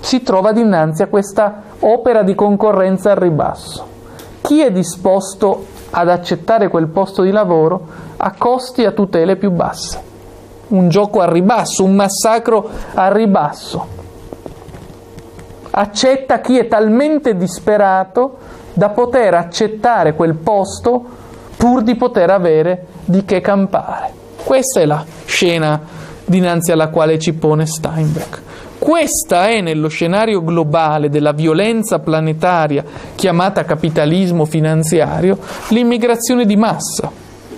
[0.00, 3.86] si trova dinanzi a questa opera di concorrenza al ribasso.
[4.40, 9.50] Chi è disposto ad accettare quel posto di lavoro a costi e a tutele più
[9.50, 10.08] basse.
[10.68, 13.98] Un gioco al ribasso, un massacro al ribasso.
[15.72, 18.38] Accetta chi è talmente disperato
[18.72, 21.04] da poter accettare quel posto
[21.56, 24.12] pur di poter avere di che campare.
[24.42, 25.80] Questa è la scena
[26.24, 28.42] dinanzi alla quale ci pone Steinbeck.
[28.80, 32.82] Questa è nello scenario globale della violenza planetaria
[33.14, 35.36] chiamata capitalismo finanziario
[35.68, 37.12] l'immigrazione di massa,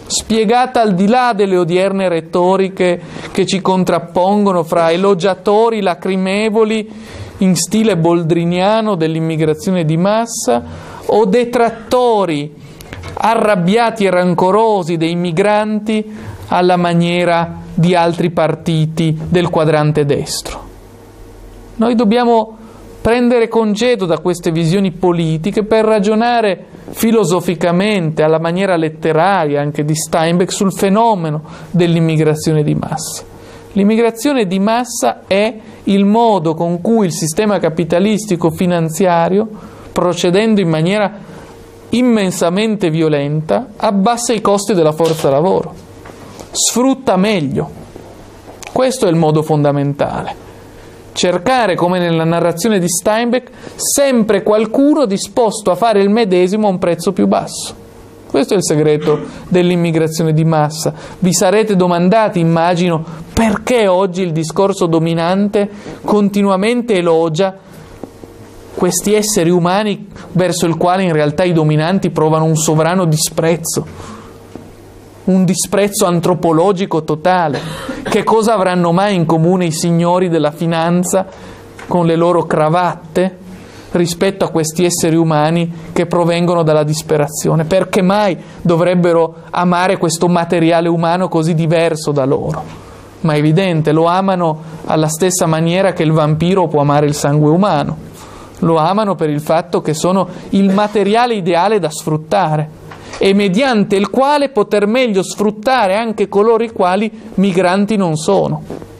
[0.04, 6.90] spiegata al di là delle odierne retoriche che ci contrappongono fra elogiatori lacrimevoli
[7.38, 10.60] in stile boldriniano dell'immigrazione di massa
[11.06, 12.52] o detrattori
[13.14, 16.04] arrabbiati e rancorosi dei migranti
[16.48, 20.71] alla maniera di altri partiti del quadrante destro.
[21.76, 22.56] Noi dobbiamo
[23.00, 30.52] prendere congedo da queste visioni politiche per ragionare filosoficamente, alla maniera letteraria anche di Steinbeck,
[30.52, 33.24] sul fenomeno dell'immigrazione di massa.
[33.72, 39.48] L'immigrazione di massa è il modo con cui il sistema capitalistico finanziario,
[39.92, 41.10] procedendo in maniera
[41.88, 45.74] immensamente violenta, abbassa i costi della forza lavoro,
[46.52, 47.80] sfrutta meglio.
[48.70, 50.50] Questo è il modo fondamentale
[51.12, 56.78] cercare, come nella narrazione di Steinbeck, sempre qualcuno disposto a fare il medesimo a un
[56.78, 57.80] prezzo più basso.
[58.28, 60.94] Questo è il segreto dell'immigrazione di massa.
[61.18, 65.68] Vi sarete domandati, immagino, perché oggi il discorso dominante
[66.02, 67.54] continuamente elogia
[68.74, 73.86] questi esseri umani verso il quale in realtà i dominanti provano un sovrano disprezzo.
[75.24, 77.60] Un disprezzo antropologico totale.
[78.02, 81.26] Che cosa avranno mai in comune i signori della finanza
[81.86, 83.38] con le loro cravatte
[83.92, 87.64] rispetto a questi esseri umani che provengono dalla disperazione?
[87.64, 92.80] Perché mai dovrebbero amare questo materiale umano così diverso da loro?
[93.20, 97.50] Ma è evidente, lo amano alla stessa maniera che il vampiro può amare il sangue
[97.50, 98.10] umano.
[98.60, 102.80] Lo amano per il fatto che sono il materiale ideale da sfruttare
[103.18, 108.90] e mediante il quale poter meglio sfruttare anche coloro i quali migranti non sono.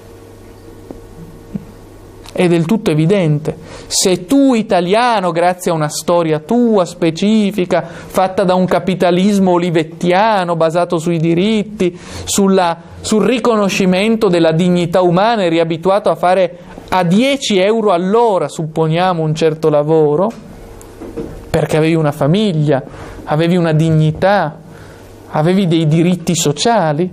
[2.35, 3.55] È del tutto evidente.
[3.89, 10.97] Se tu italiano, grazie a una storia tua specifica, fatta da un capitalismo olivettiano basato
[10.97, 16.59] sui diritti, sulla, sul riconoscimento della dignità umana, eri abituato a fare
[16.89, 20.31] a 10 euro all'ora, supponiamo, un certo lavoro,
[21.51, 22.83] perché avevi una famiglia,
[23.25, 24.59] avevi una dignità,
[25.31, 27.11] avevi dei diritti sociali,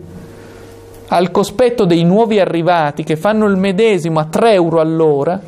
[1.08, 5.40] al cospetto dei nuovi arrivati che fanno il medesimo a 3 euro all'ora,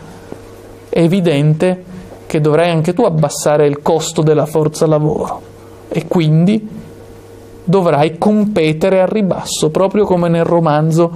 [0.90, 1.84] è evidente
[2.26, 5.42] che dovrai anche tu abbassare il costo della forza lavoro
[5.90, 6.68] e quindi
[7.64, 11.12] dovrai competere al ribasso, proprio come nel romanzo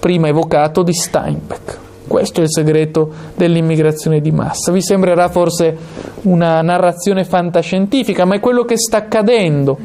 [0.00, 1.78] prima evocato di Steinbeck.
[2.12, 4.70] Questo è il segreto dell'immigrazione di massa.
[4.70, 5.74] Vi sembrerà forse
[6.24, 9.78] una narrazione fantascientifica, ma è quello che sta accadendo.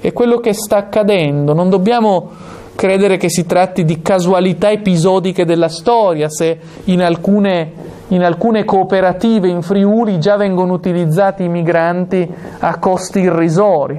[0.00, 1.54] È quello che sta accadendo.
[1.54, 2.28] Non dobbiamo
[2.74, 7.72] credere che si tratti di casualità episodiche della storia, se in alcune,
[8.08, 13.98] in alcune cooperative in Friuli già vengono utilizzati i migranti a costi irrisori.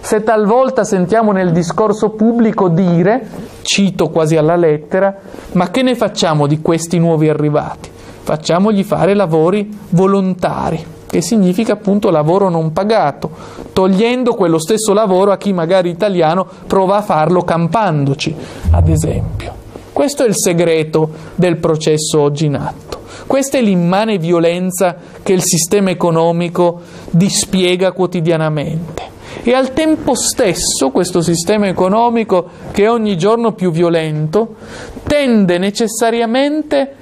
[0.00, 3.26] Se talvolta sentiamo nel discorso pubblico dire,
[3.68, 5.14] cito quasi alla lettera,
[5.52, 7.90] ma che ne facciamo di questi nuovi arrivati?
[8.22, 13.30] Facciamogli fare lavori volontari, che significa appunto lavoro non pagato,
[13.74, 18.34] togliendo quello stesso lavoro a chi magari italiano prova a farlo campandoci,
[18.70, 19.52] ad esempio.
[19.92, 23.00] Questo è il segreto del processo oggi in atto.
[23.26, 31.20] Questa è l'immane violenza che il sistema economico dispiega quotidianamente e al tempo stesso questo
[31.20, 34.56] sistema economico, che è ogni giorno più violento,
[35.04, 36.94] tende necessariamente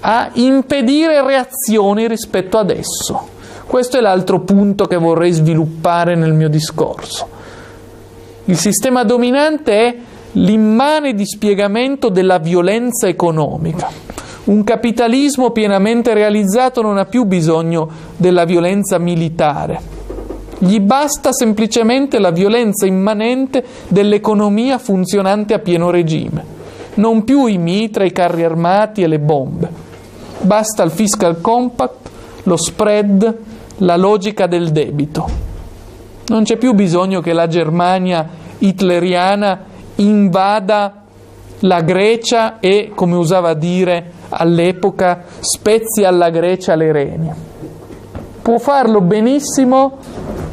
[0.00, 3.28] a impedire reazioni rispetto ad esso.
[3.66, 7.28] Questo è l'altro punto che vorrei sviluppare nel mio discorso.
[8.44, 9.96] Il sistema dominante è
[10.32, 13.88] l'immane dispiegamento della violenza economica.
[14.44, 19.91] Un capitalismo pienamente realizzato non ha più bisogno della violenza militare
[20.64, 26.44] gli basta semplicemente la violenza immanente dell'economia funzionante a pieno regime,
[26.94, 29.68] non più i mitra, i carri armati e le bombe.
[30.40, 32.10] Basta il fiscal compact,
[32.44, 33.38] lo spread,
[33.78, 35.28] la logica del debito.
[36.28, 39.64] Non c'è più bisogno che la Germania hitleriana
[39.96, 41.02] invada
[41.58, 47.32] la Grecia e, come usava dire all'epoca, spezzi alla Grecia le reni.
[48.42, 49.98] Può farlo benissimo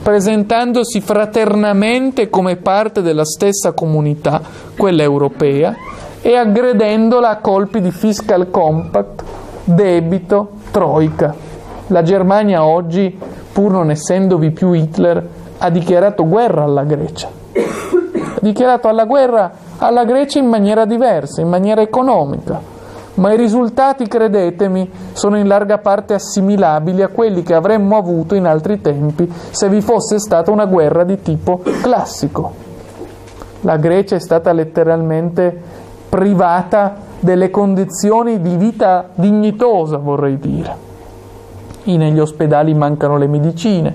[0.02, 4.42] presentandosi fraternamente come parte della stessa comunità,
[4.76, 5.76] quella europea,
[6.22, 9.24] e aggredendola a colpi di fiscal compact,
[9.64, 11.36] debito, troica.
[11.88, 13.18] La Germania oggi,
[13.52, 15.28] pur non essendovi più Hitler,
[15.58, 17.28] ha dichiarato guerra alla Grecia.
[17.28, 22.78] Ha dichiarato alla guerra alla Grecia in maniera diversa, in maniera economica
[23.20, 28.46] ma i risultati, credetemi, sono in larga parte assimilabili a quelli che avremmo avuto in
[28.46, 32.68] altri tempi se vi fosse stata una guerra di tipo classico.
[33.62, 35.56] La Grecia è stata letteralmente
[36.08, 40.88] privata delle condizioni di vita dignitosa, vorrei dire.
[41.84, 43.94] I negli ospedali mancano le medicine,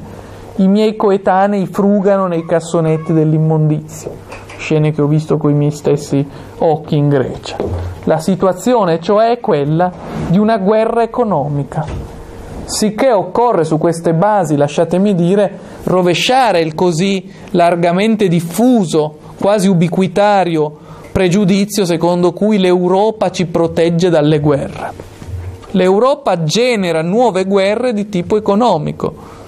[0.57, 4.11] i miei coetanei frugano nei cassonetti dell'immondizia,
[4.59, 6.27] scene che ho visto con i miei stessi
[6.59, 7.57] occhi in Grecia.
[8.05, 9.93] La situazione cioè è quella
[10.29, 11.85] di una guerra economica.
[12.65, 20.83] Sicché occorre su queste basi, lasciatemi dire, rovesciare il così largamente diffuso, quasi ubiquitario
[21.15, 24.91] pregiudizio secondo cui l'Europa ci protegge dalle guerre.
[25.71, 29.43] L'Europa genera nuove guerre di tipo economico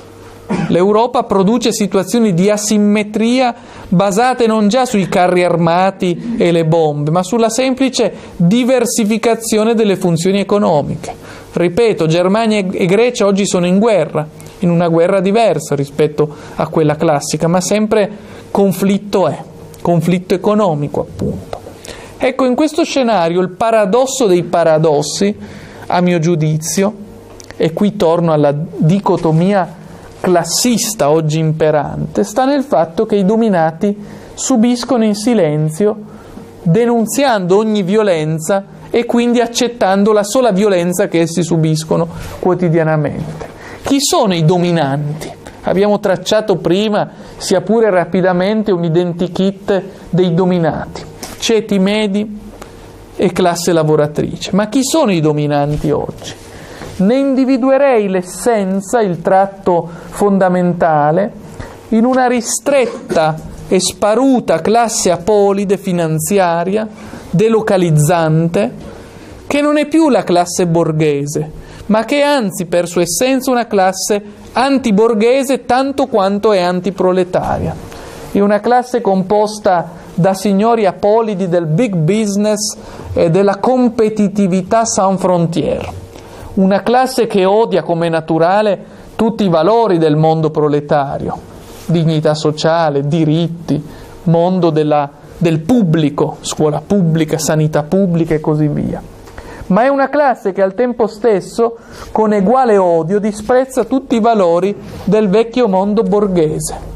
[0.69, 3.55] L'Europa produce situazioni di asimmetria
[3.89, 10.39] basate non già sui carri armati e le bombe, ma sulla semplice diversificazione delle funzioni
[10.39, 11.15] economiche.
[11.53, 14.27] Ripeto, Germania e Grecia oggi sono in guerra,
[14.61, 18.11] in una guerra diversa rispetto a quella classica, ma sempre
[18.51, 19.43] conflitto è,
[19.81, 21.61] conflitto economico appunto.
[22.19, 25.35] Ecco, in questo scenario il paradosso dei paradossi,
[25.89, 27.05] a mio giudizio,
[27.57, 29.85] e qui torno alla dicotomia
[30.27, 33.97] classista oggi imperante sta nel fatto che i dominati
[34.35, 35.97] subiscono in silenzio,
[36.63, 42.09] denunziando ogni violenza e quindi accettando la sola violenza che essi subiscono
[42.41, 43.47] quotidianamente.
[43.85, 45.33] Chi sono i dominanti?
[45.63, 51.05] Abbiamo tracciato prima, sia pure rapidamente, un identikit dei dominati,
[51.39, 52.41] ceti medi
[53.15, 54.51] e classe lavoratrice.
[54.55, 56.35] Ma chi sono i dominanti oggi?
[56.99, 61.31] Ne individuerei l'essenza, il tratto fondamentale,
[61.89, 63.39] in una ristretta
[63.69, 66.89] e sparuta classe apolide finanziaria,
[67.29, 68.73] delocalizzante,
[69.47, 71.51] che non è più la classe borghese,
[71.87, 74.23] ma che è anzi per sua essenza una classe
[74.53, 77.77] antiborghese tanto quanto è antiproletaria.
[78.33, 82.75] È una classe composta da signori apolidi del big business
[83.13, 86.05] e della competitività sans frontiere
[86.57, 91.39] una classe che odia come naturale tutti i valori del mondo proletario,
[91.87, 93.83] dignità sociale, diritti,
[94.25, 99.03] mondo della, del pubblico, scuola pubblica, sanità pubblica e così via.
[99.69, 101.77] Ma è una classe che al tempo stesso,
[102.13, 106.95] con uguale odio, disprezza tutti i valori del vecchio mondo borghese.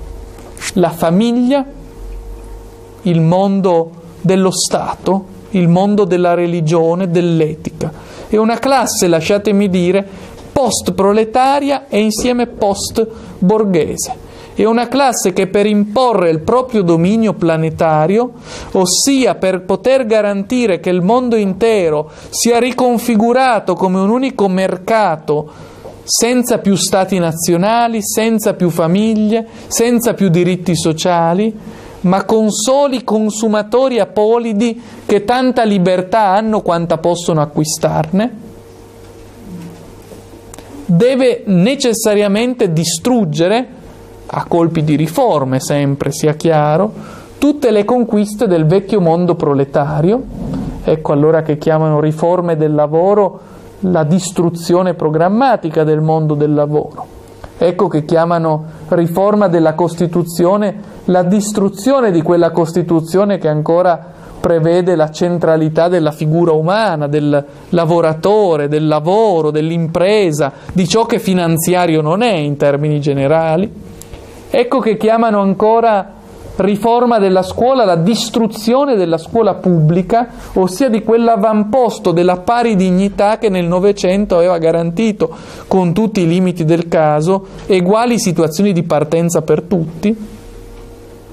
[0.74, 1.64] La famiglia,
[3.02, 3.90] il mondo
[4.20, 10.06] dello Stato, il mondo della religione, dell'etica è una classe, lasciatemi dire,
[10.52, 14.28] post-proletaria e insieme post-borghese.
[14.54, 18.32] È una classe che per imporre il proprio dominio planetario,
[18.72, 25.50] ossia per poter garantire che il mondo intero sia riconfigurato come un unico mercato
[26.04, 31.52] senza più stati nazionali, senza più famiglie, senza più diritti sociali,
[32.02, 38.48] ma con soli consumatori apolidi che tanta libertà hanno quanta possono acquistarne,
[40.86, 43.78] deve necessariamente distruggere,
[44.32, 46.92] a colpi di riforme sempre sia chiaro,
[47.38, 50.22] tutte le conquiste del vecchio mondo proletario,
[50.82, 53.40] ecco allora che chiamano riforme del lavoro
[53.80, 57.18] la distruzione programmatica del mondo del lavoro.
[57.62, 65.10] Ecco che chiamano riforma della Costituzione la distruzione di quella Costituzione che ancora prevede la
[65.10, 72.32] centralità della figura umana, del lavoratore, del lavoro, dell'impresa, di ciò che finanziario non è
[72.32, 73.70] in termini generali.
[74.48, 76.14] Ecco che chiamano ancora
[76.60, 83.48] riforma della scuola, la distruzione della scuola pubblica, ossia di quell'avamposto della pari dignità che
[83.48, 85.30] nel Novecento aveva garantito,
[85.66, 90.38] con tutti i limiti del caso, uguali situazioni di partenza per tutti.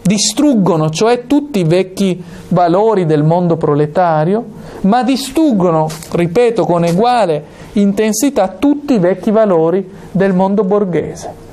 [0.01, 4.45] Distruggono cioè tutti i vecchi valori del mondo proletario,
[4.81, 11.45] ma distruggono, ripeto, con uguale intensità tutti i vecchi valori del mondo borghese.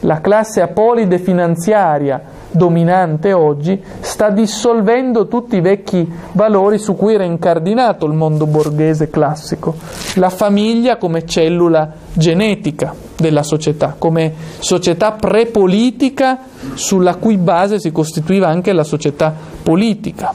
[0.00, 7.24] La classe apolide finanziaria dominante oggi sta dissolvendo tutti i vecchi valori su cui era
[7.24, 9.74] incardinato il mondo borghese classico,
[10.14, 16.38] la famiglia come cellula genetica della società, come società prepolitica
[16.74, 20.34] sulla cui base si costituiva anche la società politica,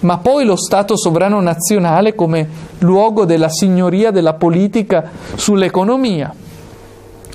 [0.00, 6.34] ma poi lo Stato sovrano nazionale come luogo della signoria della politica sull'economia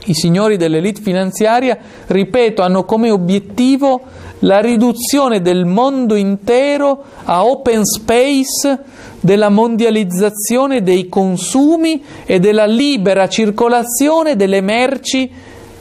[0.05, 1.77] i signori dell'elite finanziaria,
[2.07, 4.01] ripeto, hanno come obiettivo
[4.39, 8.79] la riduzione del mondo intero a open space
[9.19, 15.29] della mondializzazione dei consumi e della libera circolazione delle merci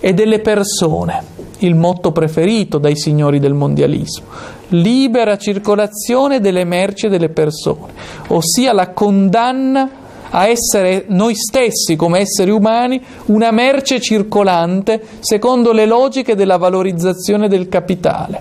[0.00, 1.22] e delle persone,
[1.58, 4.26] il motto preferito dai signori del mondialismo.
[4.68, 7.92] Libera circolazione delle merci e delle persone,
[8.28, 15.86] ossia la condanna a essere noi stessi come esseri umani una merce circolante secondo le
[15.86, 18.40] logiche della valorizzazione del capitale.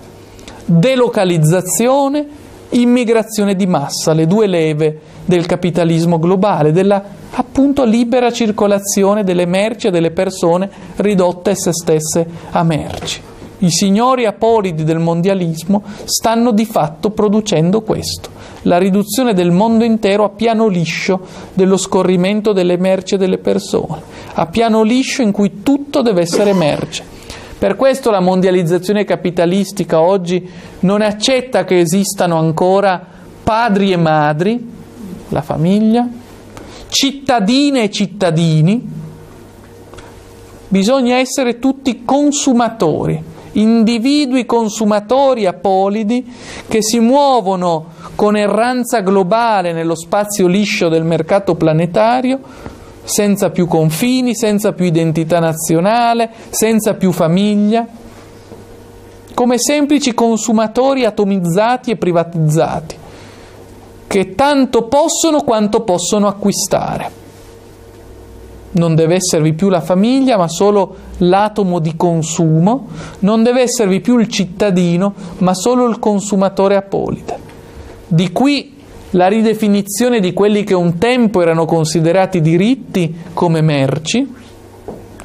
[0.64, 2.26] Delocalizzazione,
[2.70, 9.88] immigrazione di massa, le due leve del capitalismo globale, della appunto libera circolazione delle merci
[9.88, 13.20] e delle persone ridotte esse stesse a merci.
[13.60, 18.30] I signori apolidi del mondialismo stanno di fatto producendo questo.
[18.62, 21.20] La riduzione del mondo intero a piano liscio
[21.54, 24.00] dello scorrimento delle merci e delle persone,
[24.34, 27.16] a piano liscio in cui tutto deve essere merce.
[27.58, 30.48] Per questo la mondializzazione capitalistica oggi
[30.80, 33.04] non accetta che esistano ancora
[33.42, 34.70] padri e madri,
[35.30, 36.08] la famiglia,
[36.88, 38.88] cittadine e cittadini,
[40.68, 43.22] bisogna essere tutti consumatori,
[43.60, 46.24] individui consumatori apolidi
[46.68, 52.40] che si muovono con erranza globale nello spazio liscio del mercato planetario,
[53.04, 57.86] senza più confini, senza più identità nazionale, senza più famiglia,
[59.34, 62.96] come semplici consumatori atomizzati e privatizzati,
[64.06, 67.26] che tanto possono quanto possono acquistare.
[68.70, 72.88] Non deve esservi più la famiglia, ma solo l'atomo di consumo,
[73.20, 77.38] non deve esservi più il cittadino, ma solo il consumatore apolide.
[78.06, 78.76] Di qui
[79.12, 84.34] la ridefinizione di quelli che un tempo erano considerati diritti come merci,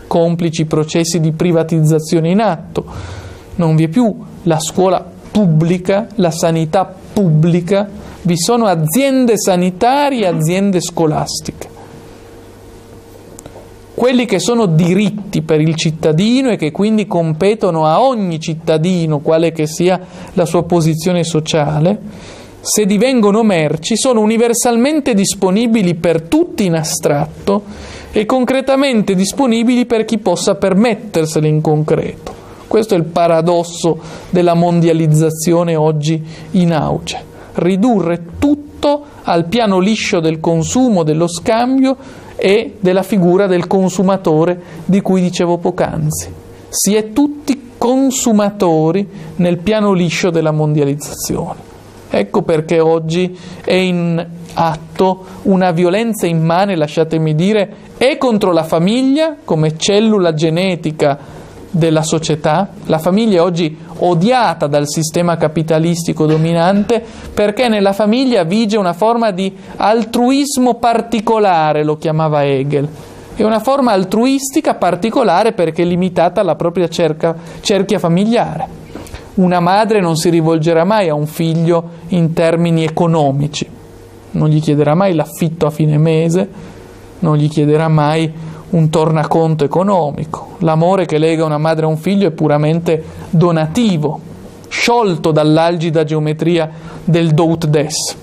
[0.08, 2.86] complici processi di privatizzazione in atto.
[3.56, 7.90] Non vi è più la scuola pubblica, la sanità pubblica,
[8.22, 11.73] vi sono aziende sanitarie e aziende scolastiche.
[13.96, 19.52] Quelli che sono diritti per il cittadino e che quindi competono a ogni cittadino, quale
[19.52, 20.00] che sia
[20.34, 22.00] la sua posizione sociale,
[22.60, 27.64] se divengono merci, sono universalmente disponibili per tutti in astratto
[28.12, 32.34] e concretamente disponibili per chi possa permetterseli in concreto.
[32.68, 34.00] Questo è il paradosso
[34.32, 37.24] della mondializzazione oggi in auge.
[37.56, 41.96] Ridurre tutto al piano liscio del consumo, dello scambio
[42.36, 46.34] e della figura del consumatore di cui dicevo poc'anzi.
[46.70, 49.08] Si è tutti consumatori
[49.38, 51.72] nel piano liscio della mondializzazione.
[52.10, 59.36] Ecco perché oggi è in atto una violenza immane, lasciatemi dire, e contro la famiglia
[59.44, 61.18] come cellula genetica
[61.74, 62.70] della società.
[62.86, 67.04] La famiglia è oggi odiata dal sistema capitalistico dominante
[67.34, 72.88] perché nella famiglia vige una forma di altruismo particolare, lo chiamava Hegel.
[73.36, 78.82] È una forma altruistica particolare perché è limitata alla propria cerca, cerchia familiare.
[79.36, 83.68] Una madre non si rivolgerà mai a un figlio in termini economici,
[84.32, 86.48] non gli chiederà mai l'affitto a fine mese,
[87.20, 88.32] non gli chiederà mai
[88.74, 90.56] un tornaconto economico.
[90.60, 94.20] L'amore che lega una madre a un figlio è puramente donativo,
[94.68, 96.70] sciolto dall'algida geometria
[97.04, 98.18] del dout des.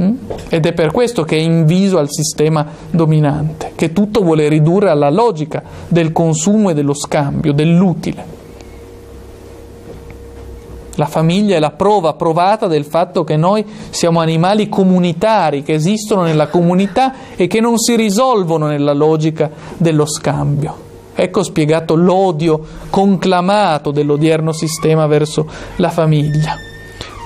[0.00, 0.14] Mm?
[0.48, 5.10] Ed è per questo che è inviso al sistema dominante, che tutto vuole ridurre alla
[5.10, 8.35] logica del consumo e dello scambio, dell'utile.
[10.96, 16.22] La famiglia è la prova provata del fatto che noi siamo animali comunitari, che esistono
[16.22, 20.84] nella comunità e che non si risolvono nella logica dello scambio.
[21.14, 26.56] Ecco spiegato l'odio conclamato dell'odierno sistema verso la famiglia.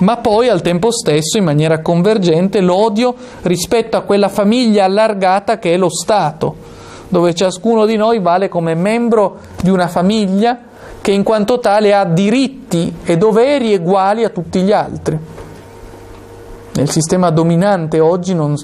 [0.00, 5.74] Ma poi al tempo stesso, in maniera convergente, l'odio rispetto a quella famiglia allargata che
[5.74, 6.56] è lo Stato,
[7.08, 10.58] dove ciascuno di noi vale come membro di una famiglia
[11.00, 15.18] che in quanto tale ha diritti e doveri uguali a tutti gli altri.
[16.72, 18.54] Nel sistema dominante oggi non,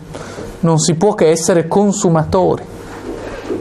[0.61, 2.63] non si può che essere consumatori,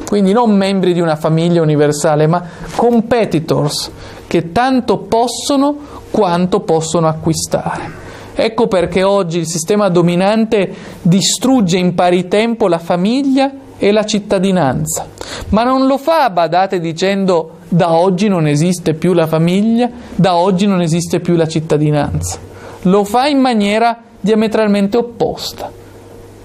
[0.08, 2.44] quindi non membri di una famiglia universale, ma
[2.76, 3.92] competitors
[4.28, 5.76] che tanto possono
[6.12, 8.04] quanto possono acquistare.
[8.38, 15.08] Ecco perché oggi il sistema dominante distrugge in pari tempo la famiglia e la cittadinanza,
[15.50, 20.66] ma non lo fa, badate, dicendo da oggi non esiste più la famiglia, da oggi
[20.66, 22.40] non esiste più la cittadinanza.
[22.84, 25.70] Lo fa in maniera diametralmente opposta.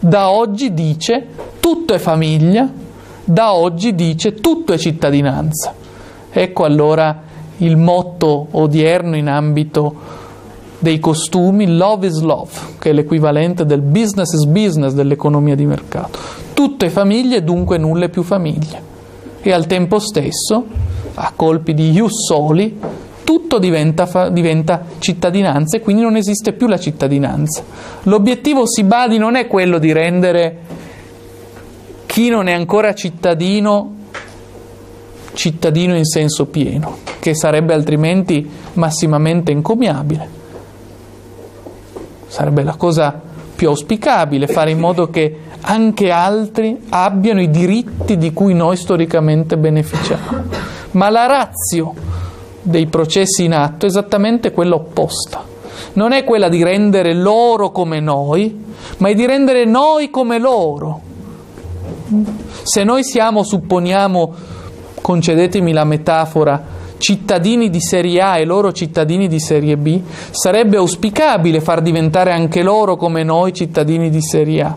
[0.00, 1.24] Da oggi dice
[1.60, 2.68] tutto è famiglia,
[3.22, 5.72] da oggi dice tutto è cittadinanza.
[6.32, 7.22] Ecco allora
[7.58, 9.94] il motto odierno in ambito
[10.80, 12.50] dei costumi, love is love,
[12.80, 16.18] che è l'equivalente del business is business dell'economia di mercato.
[16.54, 18.80] Tutto è famiglia e dunque nulla è più famiglia.
[19.42, 20.88] E al tempo stesso
[21.22, 22.78] a colpi di ius soli,
[23.24, 27.62] tutto diventa, diventa, cittadinanza e quindi non esiste più la cittadinanza.
[28.04, 30.58] L'obiettivo, si badi, non è quello di rendere
[32.06, 33.98] chi non è ancora cittadino
[35.32, 40.28] cittadino in senso pieno, che sarebbe altrimenti massimamente encomiabile.
[42.26, 43.20] Sarebbe la cosa
[43.54, 49.56] più auspicabile, fare in modo che anche altri abbiano i diritti di cui noi storicamente
[49.56, 51.94] beneficiamo ma la razio
[52.62, 55.44] dei processi in atto è esattamente quella opposta.
[55.94, 58.64] Non è quella di rendere loro come noi,
[58.98, 61.00] ma è di rendere noi come loro.
[62.62, 64.34] Se noi siamo, supponiamo,
[65.00, 71.60] concedetemi la metafora, cittadini di serie A e loro cittadini di serie B, sarebbe auspicabile
[71.60, 74.76] far diventare anche loro come noi cittadini di serie A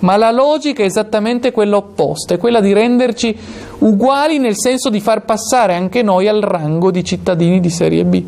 [0.00, 3.36] ma la logica è esattamente quella opposta, è quella di renderci
[3.80, 8.24] uguali nel senso di far passare anche noi al rango di cittadini di serie B.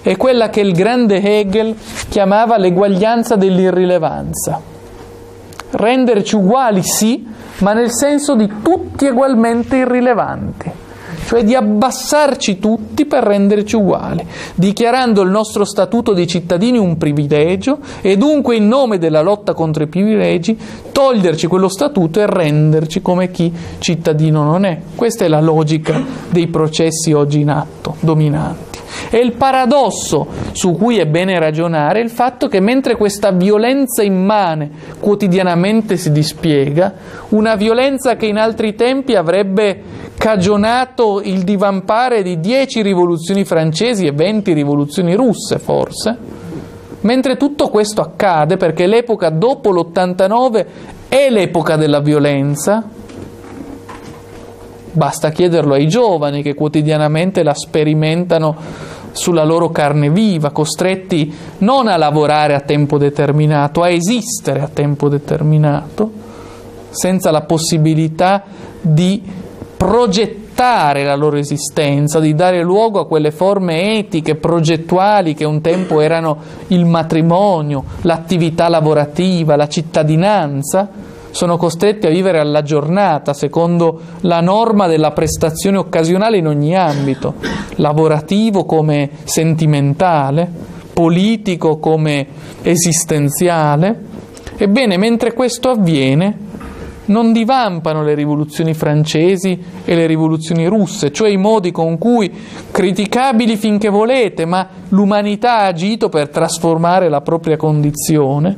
[0.00, 1.74] È quella che il grande Hegel
[2.08, 4.60] chiamava l'eguaglianza dell'irrilevanza.
[5.70, 7.26] Renderci uguali sì,
[7.58, 10.86] ma nel senso di tutti ugualmente irrilevanti
[11.28, 14.24] cioè di abbassarci tutti per renderci uguali,
[14.54, 19.82] dichiarando il nostro statuto di cittadini un privilegio e dunque in nome della lotta contro
[19.82, 20.58] i privilegi
[20.90, 24.80] toglierci quello statuto e renderci come chi cittadino non è.
[24.94, 28.78] Questa è la logica dei processi oggi in atto, dominanti.
[29.10, 34.02] E il paradosso su cui è bene ragionare è il fatto che mentre questa violenza
[34.02, 36.94] immane quotidianamente si dispiega,
[37.28, 44.12] una violenza che in altri tempi avrebbe cagionato il divampare di dieci rivoluzioni francesi e
[44.12, 46.16] venti rivoluzioni russe, forse,
[47.02, 50.66] mentre tutto questo accade perché l'epoca dopo l'89
[51.08, 52.84] è l'epoca della violenza,
[54.90, 58.56] basta chiederlo ai giovani che quotidianamente la sperimentano
[59.12, 65.08] sulla loro carne viva, costretti non a lavorare a tempo determinato, a esistere a tempo
[65.08, 66.10] determinato,
[66.90, 68.42] senza la possibilità
[68.80, 69.46] di
[69.78, 76.00] progettare la loro esistenza, di dare luogo a quelle forme etiche, progettuali che un tempo
[76.00, 80.90] erano il matrimonio, l'attività lavorativa, la cittadinanza,
[81.30, 87.34] sono costretti a vivere alla giornata secondo la norma della prestazione occasionale in ogni ambito,
[87.76, 90.50] lavorativo come sentimentale,
[90.92, 92.26] politico come
[92.62, 94.06] esistenziale.
[94.56, 96.36] Ebbene, mentre questo avviene,
[97.08, 102.32] non divampano le rivoluzioni francesi e le rivoluzioni russe, cioè i modi con cui,
[102.70, 108.56] criticabili finché volete, ma l'umanità ha agito per trasformare la propria condizione,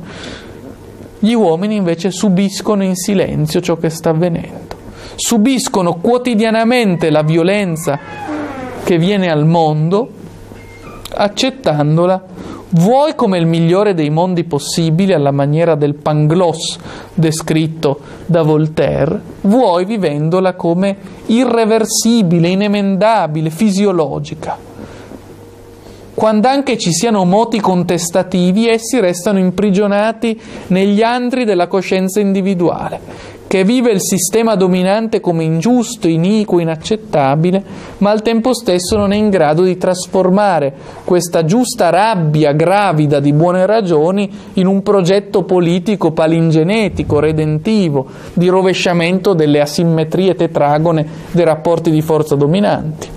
[1.19, 4.75] gli uomini invece subiscono in silenzio ciò che sta avvenendo,
[5.15, 7.99] subiscono quotidianamente la violenza
[8.83, 10.09] che viene al mondo,
[11.13, 12.23] accettandola
[12.71, 16.77] vuoi come il migliore dei mondi possibili alla maniera del Pangloss
[17.13, 20.95] descritto da Voltaire, vuoi vivendola come
[21.27, 24.69] irreversibile, inemendabile, fisiologica.
[26.13, 32.99] Quando anche ci siano moti contestativi, essi restano imprigionati negli andri della coscienza individuale,
[33.51, 37.61] che vive il sistema dominante come ingiusto, iniquo, inaccettabile,
[37.97, 40.73] ma al tempo stesso non è in grado di trasformare
[41.03, 49.33] questa giusta rabbia gravida di buone ragioni in un progetto politico palingenetico, redentivo, di rovesciamento
[49.33, 53.09] delle asimmetrie tetragone dei rapporti di forza dominanti.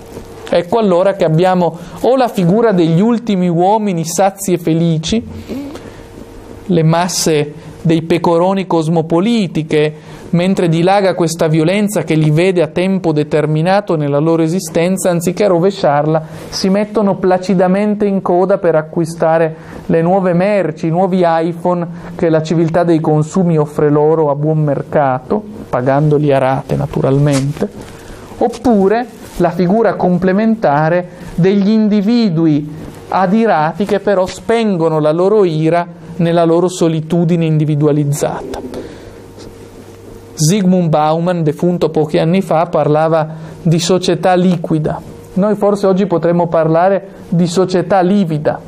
[0.49, 5.25] Ecco allora che abbiamo o la figura degli ultimi uomini sazi e felici,
[6.65, 7.53] le masse
[7.85, 9.93] dei pecoroni cosmopolitiche,
[10.31, 16.21] mentre dilaga questa violenza che li vede a tempo determinato nella loro esistenza, anziché rovesciarla,
[16.49, 19.55] si mettono placidamente in coda per acquistare
[19.85, 24.63] le nuove merci, i nuovi iPhone che la civiltà dei consumi offre loro a buon
[24.63, 27.69] mercato, pagandoli a rate naturalmente,
[28.37, 29.05] oppure
[29.37, 35.85] la figura complementare degli individui adirati che però spengono la loro ira
[36.17, 38.59] nella loro solitudine individualizzata.
[40.35, 43.27] Zygmunt Bauman, defunto pochi anni fa, parlava
[43.61, 45.01] di società liquida.
[45.33, 48.59] Noi forse oggi potremmo parlare di società livida,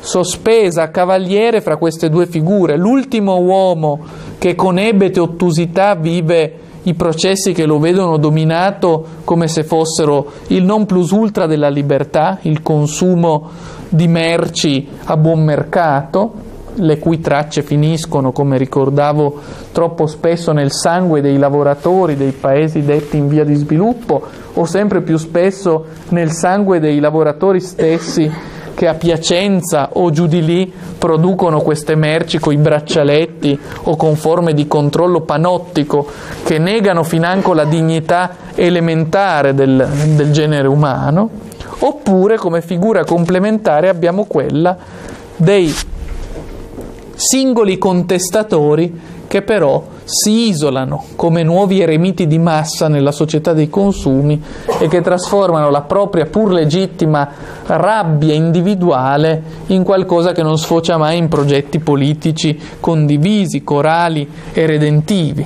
[0.00, 2.76] sospesa a cavaliere fra queste due figure.
[2.76, 4.00] L'ultimo uomo
[4.38, 10.62] che con ebete ottusità vive i processi che lo vedono dominato come se fossero il
[10.62, 13.50] non plus ultra della libertà, il consumo
[13.88, 16.32] di merci a buon mercato,
[16.76, 19.40] le cui tracce finiscono, come ricordavo
[19.72, 24.22] troppo spesso, nel sangue dei lavoratori dei paesi detti in via di sviluppo
[24.54, 28.30] o sempre più spesso nel sangue dei lavoratori stessi
[28.76, 34.16] che a Piacenza o giù di lì producono queste merci con i braccialetti o con
[34.16, 36.06] forme di controllo panottico
[36.44, 41.30] che negano financo la dignità elementare del, del genere umano,
[41.78, 44.76] oppure come figura complementare abbiamo quella
[45.36, 45.74] dei
[47.26, 54.40] singoli contestatori che però si isolano come nuovi eremiti di massa nella società dei consumi
[54.78, 57.28] e che trasformano la propria pur legittima
[57.66, 65.44] rabbia individuale in qualcosa che non sfocia mai in progetti politici condivisi, corali e redentivi.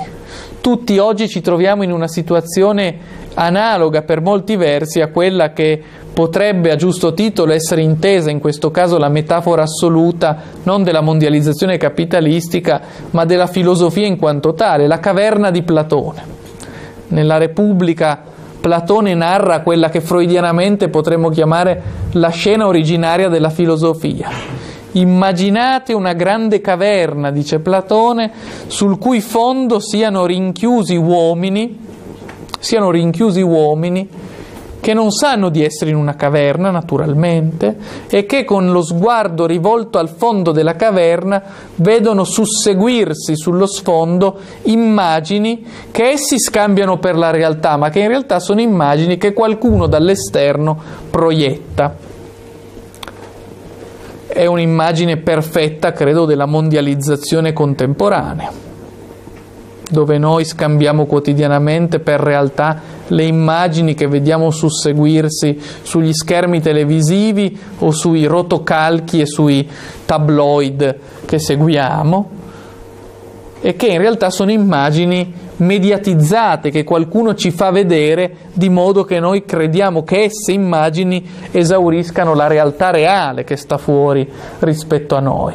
[0.61, 6.71] Tutti oggi ci troviamo in una situazione analoga per molti versi a quella che potrebbe
[6.71, 12.81] a giusto titolo essere intesa in questo caso la metafora assoluta non della mondializzazione capitalistica
[13.11, 16.39] ma della filosofia in quanto tale, la caverna di Platone.
[17.09, 18.23] Nella Repubblica
[18.61, 24.29] Platone narra quella che freudianamente potremmo chiamare la scena originaria della filosofia.
[24.93, 28.31] Immaginate una grande caverna, dice Platone,
[28.67, 31.79] sul cui fondo siano rinchiusi uomini,
[32.61, 34.09] siano rinchiusi uomini
[34.81, 37.77] che non sanno di essere in una caverna, naturalmente,
[38.09, 41.43] e che con lo sguardo rivolto al fondo della caverna
[41.77, 48.41] vedono susseguirsi sullo sfondo immagini che essi scambiano per la realtà, ma che in realtà
[48.41, 50.79] sono immagini che qualcuno dall'esterno
[51.11, 52.09] proietta.
[54.27, 58.51] È un'immagine perfetta, credo, della mondializzazione contemporanea,
[59.91, 67.91] dove noi scambiamo quotidianamente per realtà le immagini che vediamo susseguirsi sugli schermi televisivi o
[67.91, 69.69] sui rotocalchi e sui
[70.07, 72.31] tabloid che seguiamo
[73.61, 79.21] e che in realtà sono immagini mediatizzate che qualcuno ci fa vedere di modo che
[79.21, 84.29] noi crediamo che esse immagini esauriscano la realtà reale che sta fuori
[84.61, 85.53] rispetto a noi.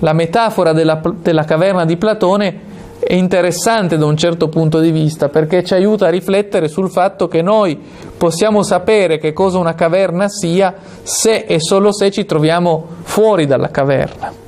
[0.00, 2.70] La metafora della, della caverna di Platone
[3.04, 7.26] è interessante da un certo punto di vista perché ci aiuta a riflettere sul fatto
[7.28, 7.78] che noi
[8.16, 13.70] possiamo sapere che cosa una caverna sia se e solo se ci troviamo fuori dalla
[13.70, 14.42] caverna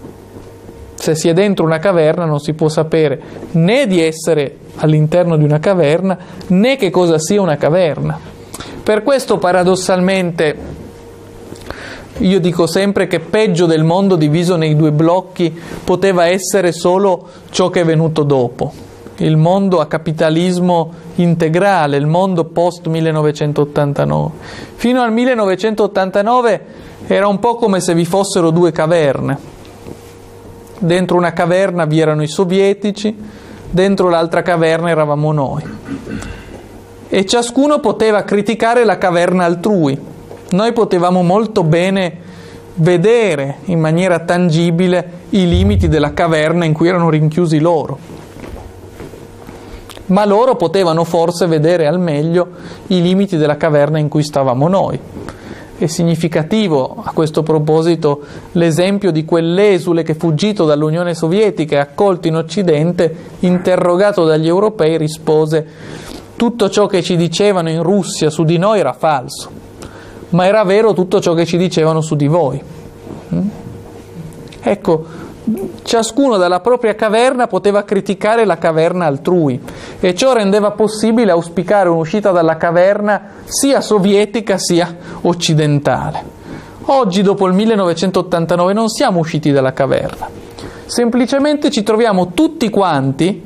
[1.04, 3.20] se si è dentro una caverna non si può sapere
[3.52, 8.18] né di essere all'interno di una caverna né che cosa sia una caverna.
[8.82, 10.56] Per questo paradossalmente
[12.18, 17.70] io dico sempre che peggio del mondo diviso nei due blocchi poteva essere solo ciò
[17.70, 18.72] che è venuto dopo,
[19.16, 24.32] il mondo a capitalismo integrale, il mondo post 1989.
[24.74, 26.60] Fino al 1989
[27.06, 29.52] era un po' come se vi fossero due caverne
[30.84, 33.16] dentro una caverna vi erano i sovietici,
[33.70, 35.62] dentro l'altra caverna eravamo noi.
[37.08, 40.12] E ciascuno poteva criticare la caverna altrui.
[40.54, 42.16] Noi potevamo molto bene
[42.74, 47.98] vedere in maniera tangibile i limiti della caverna in cui erano rinchiusi loro.
[50.06, 52.50] Ma loro potevano forse vedere al meglio
[52.86, 54.96] i limiti della caverna in cui stavamo noi.
[55.76, 58.20] È significativo a questo proposito
[58.52, 65.66] l'esempio di quell'esule che fuggito dall'Unione Sovietica e accolto in Occidente, interrogato dagli europei, rispose
[66.36, 69.63] tutto ciò che ci dicevano in Russia su di noi era falso,
[70.34, 72.62] ma era vero tutto ciò che ci dicevano su di voi.
[73.34, 73.48] Mm?
[74.60, 75.04] Ecco,
[75.82, 79.60] ciascuno dalla propria caverna poteva criticare la caverna altrui
[80.00, 86.32] e ciò rendeva possibile auspicare un'uscita dalla caverna sia sovietica sia occidentale.
[86.86, 90.28] Oggi, dopo il 1989, non siamo usciti dalla caverna,
[90.84, 93.42] semplicemente ci troviamo tutti quanti,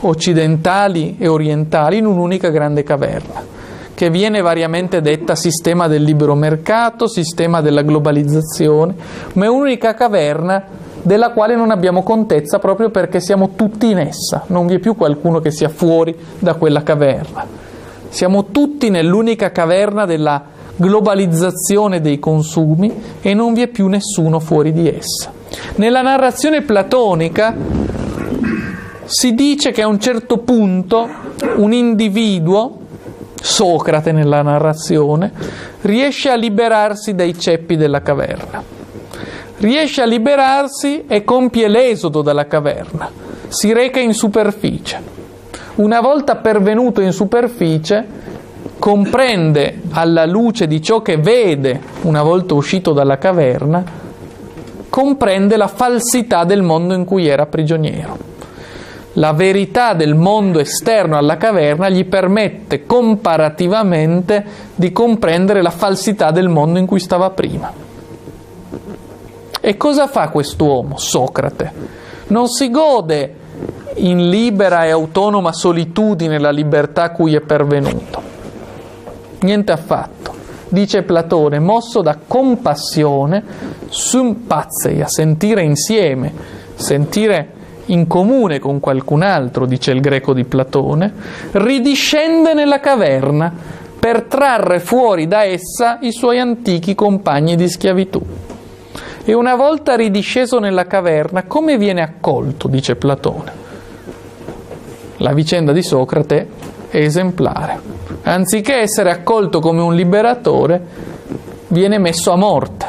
[0.00, 3.54] occidentali e orientali, in un'unica grande caverna
[3.96, 8.94] che viene variamente detta sistema del libero mercato, sistema della globalizzazione,
[9.32, 10.62] ma è un'unica caverna
[11.00, 14.96] della quale non abbiamo contezza proprio perché siamo tutti in essa, non vi è più
[14.96, 17.46] qualcuno che sia fuori da quella caverna.
[18.10, 20.44] Siamo tutti nell'unica caverna della
[20.76, 22.92] globalizzazione dei consumi
[23.22, 25.32] e non vi è più nessuno fuori di essa.
[25.76, 27.56] Nella narrazione platonica
[29.06, 31.08] si dice che a un certo punto
[31.56, 32.84] un individuo
[33.40, 35.30] Socrate nella narrazione,
[35.82, 38.62] riesce a liberarsi dai ceppi della caverna.
[39.58, 43.10] Riesce a liberarsi e compie l'esodo dalla caverna,
[43.48, 45.14] si reca in superficie.
[45.76, 48.04] Una volta pervenuto in superficie,
[48.78, 53.84] comprende alla luce di ciò che vede una volta uscito dalla caverna,
[54.88, 58.34] comprende la falsità del mondo in cui era prigioniero
[59.16, 64.44] la verità del mondo esterno alla caverna gli permette comparativamente
[64.74, 67.72] di comprendere la falsità del mondo in cui stava prima.
[69.60, 71.72] E cosa fa quest'uomo, Socrate?
[72.28, 73.34] Non si gode
[73.96, 78.22] in libera e autonoma solitudine la libertà a cui è pervenuto.
[79.40, 80.34] Niente affatto.
[80.68, 83.42] Dice Platone, mosso da compassione,
[83.88, 86.32] a sentire insieme,
[86.74, 87.54] sentire
[87.86, 91.12] in comune con qualcun altro, dice il greco di Platone,
[91.52, 93.52] ridiscende nella caverna
[93.98, 98.22] per trarre fuori da essa i suoi antichi compagni di schiavitù.
[99.24, 103.64] E una volta ridisceso nella caverna, come viene accolto, dice Platone?
[105.18, 106.48] La vicenda di Socrate
[106.88, 107.80] è esemplare.
[108.22, 110.80] Anziché essere accolto come un liberatore,
[111.68, 112.86] viene messo a morte.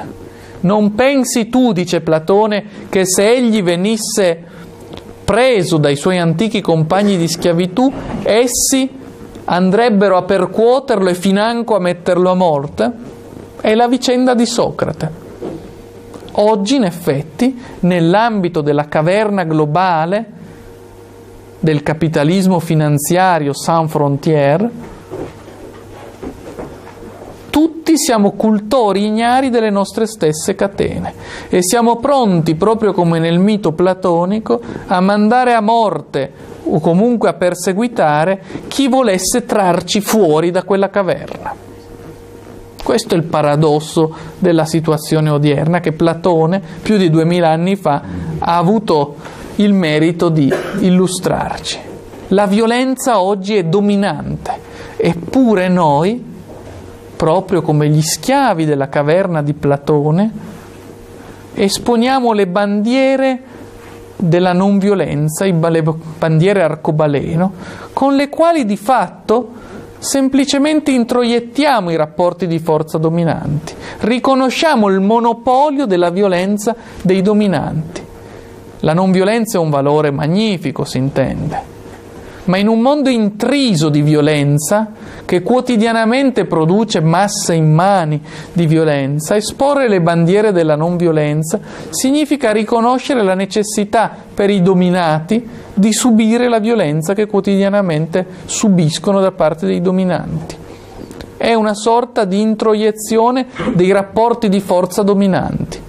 [0.59, 4.43] Non pensi tu, dice Platone, che se egli venisse
[5.27, 7.91] preso dai suoi antichi compagni di schiavitù,
[8.23, 8.89] essi
[9.43, 12.91] andrebbero a percuoterlo e financo a metterlo a morte?
[13.59, 15.11] È la vicenda di Socrate.
[16.31, 20.25] Oggi, in effetti, nell'ambito della caverna globale
[21.59, 24.69] del capitalismo finanziario sans frontière,
[27.57, 31.11] tutti siamo cultori ignari delle nostre stesse catene
[31.49, 36.31] e siamo pronti, proprio come nel mito platonico, a mandare a morte
[36.65, 41.55] o comunque a perseguitare chi volesse trarci fuori da quella caverna.
[42.83, 48.03] Questo è il paradosso della situazione odierna che Platone, più di duemila anni fa,
[48.37, 49.15] ha avuto
[49.55, 51.79] il merito di illustrarci.
[52.27, 54.59] La violenza oggi è dominante,
[54.95, 56.26] eppure noi,
[57.17, 60.31] proprio come gli schiavi della caverna di Platone,
[61.55, 63.41] esponiamo le bandiere
[64.15, 65.83] della non violenza, le
[66.17, 67.51] bandiere arcobaleno,
[67.91, 69.51] con le quali di fatto
[69.97, 78.05] semplicemente introiettiamo i rapporti di forza dominanti, riconosciamo il monopolio della violenza dei dominanti.
[78.81, 81.75] La non violenza è un valore magnifico, si intende,
[82.47, 84.91] ma in un mondo intriso di violenza,
[85.25, 88.21] che quotidianamente produce masse immani
[88.53, 95.47] di violenza, esporre le bandiere della non violenza significa riconoscere la necessità per i dominati
[95.73, 100.55] di subire la violenza che quotidianamente subiscono da parte dei dominanti.
[101.35, 105.85] È una sorta di introiezione dei rapporti di forza dominanti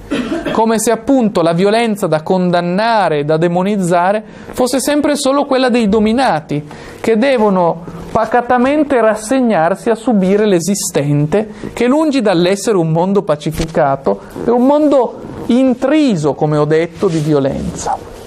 [0.59, 6.69] come se appunto la violenza da condannare da demonizzare fosse sempre solo quella dei dominati,
[6.99, 14.67] che devono pacatamente rassegnarsi a subire l'esistente, che lungi dall'essere un mondo pacificato, è un
[14.67, 18.18] mondo intriso, come ho detto, di violenza.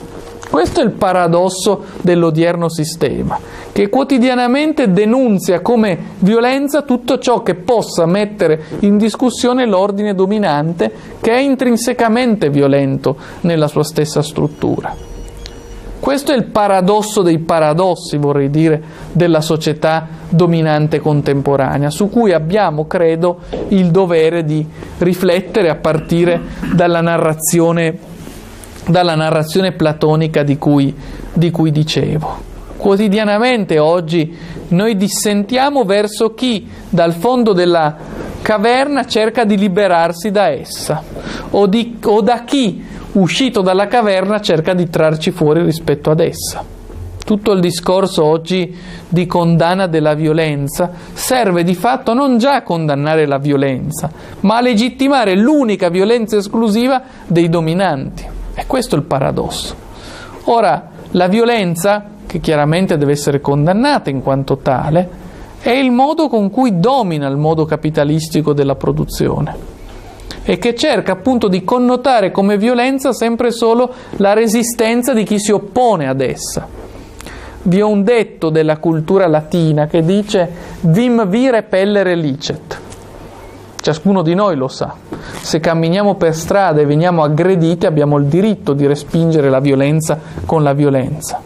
[0.51, 3.39] Questo è il paradosso dell'odierno sistema,
[3.71, 10.91] che quotidianamente denunzia come violenza tutto ciò che possa mettere in discussione l'ordine dominante,
[11.21, 14.93] che è intrinsecamente violento nella sua stessa struttura.
[16.01, 18.81] Questo è il paradosso dei paradossi, vorrei dire,
[19.13, 23.39] della società dominante contemporanea, su cui abbiamo, credo,
[23.69, 26.41] il dovere di riflettere a partire
[26.73, 28.09] dalla narrazione
[28.87, 30.95] dalla narrazione platonica di cui,
[31.33, 32.49] di cui dicevo.
[32.77, 34.35] Quotidianamente oggi
[34.69, 37.95] noi dissentiamo verso chi dal fondo della
[38.41, 41.03] caverna cerca di liberarsi da essa
[41.51, 46.63] o, di, o da chi uscito dalla caverna cerca di trarci fuori rispetto ad essa.
[47.23, 48.75] Tutto il discorso oggi
[49.07, 54.61] di condanna della violenza serve di fatto non già a condannare la violenza, ma a
[54.61, 58.39] legittimare l'unica violenza esclusiva dei dominanti.
[58.61, 59.73] E questo è il paradosso.
[60.43, 65.09] Ora, la violenza, che chiaramente deve essere condannata in quanto tale,
[65.59, 69.69] è il modo con cui domina il modo capitalistico della produzione
[70.43, 75.51] e che cerca appunto di connotare come violenza sempre solo la resistenza di chi si
[75.51, 76.67] oppone ad essa.
[77.63, 80.49] Vi è un detto della cultura latina che dice
[80.81, 82.79] vim vire pellere licet.
[83.81, 84.93] Ciascuno di noi lo sa.
[85.41, 90.61] Se camminiamo per strada e veniamo aggrediti abbiamo il diritto di respingere la violenza con
[90.61, 91.41] la violenza.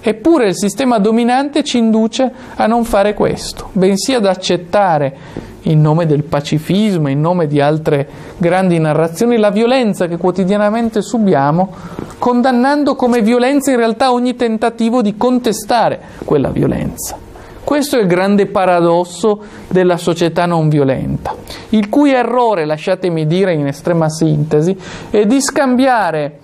[0.00, 5.16] Eppure il sistema dominante ci induce a non fare questo, bensì ad accettare,
[5.62, 11.72] in nome del pacifismo, in nome di altre grandi narrazioni, la violenza che quotidianamente subiamo,
[12.18, 17.16] condannando come violenza in realtà ogni tentativo di contestare quella violenza.
[17.64, 21.34] Questo è il grande paradosso della società non violenta,
[21.70, 24.76] il cui errore, lasciatemi dire in estrema sintesi,
[25.08, 26.40] è di scambiare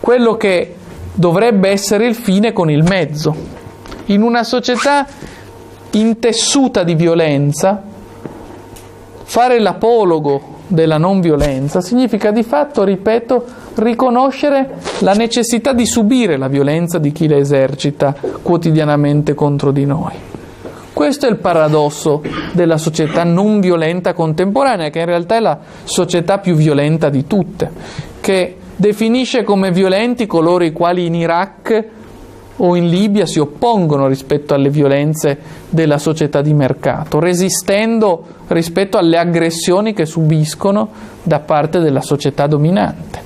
[0.00, 0.74] quello che
[1.14, 3.34] dovrebbe essere il fine con il mezzo.
[4.06, 5.06] In una società
[5.92, 7.82] intessuta di violenza,
[9.22, 13.44] fare l'apologo della non violenza significa di fatto, ripeto,
[13.76, 20.34] riconoscere la necessità di subire la violenza di chi la esercita quotidianamente contro di noi.
[20.96, 22.22] Questo è il paradosso
[22.52, 27.70] della società non violenta contemporanea, che in realtà è la società più violenta di tutte,
[28.18, 31.84] che definisce come violenti coloro i quali in Iraq
[32.56, 35.36] o in Libia si oppongono rispetto alle violenze
[35.68, 40.88] della società di mercato, resistendo rispetto alle aggressioni che subiscono
[41.22, 43.25] da parte della società dominante.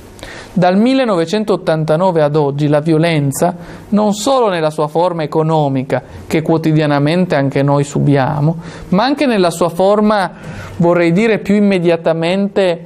[0.53, 3.55] Dal 1989 ad oggi la violenza,
[3.89, 8.57] non solo nella sua forma economica, che quotidianamente anche noi subiamo,
[8.89, 10.29] ma anche nella sua forma,
[10.75, 12.85] vorrei dire, più immediatamente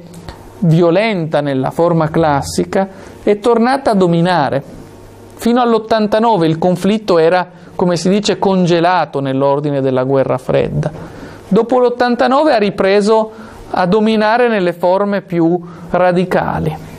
[0.60, 2.88] violenta nella forma classica,
[3.24, 4.62] è tornata a dominare.
[5.34, 10.92] Fino all'89 il conflitto era, come si dice, congelato nell'ordine della guerra fredda.
[11.48, 13.32] Dopo l'89 ha ripreso
[13.70, 15.60] a dominare nelle forme più
[15.90, 16.94] radicali.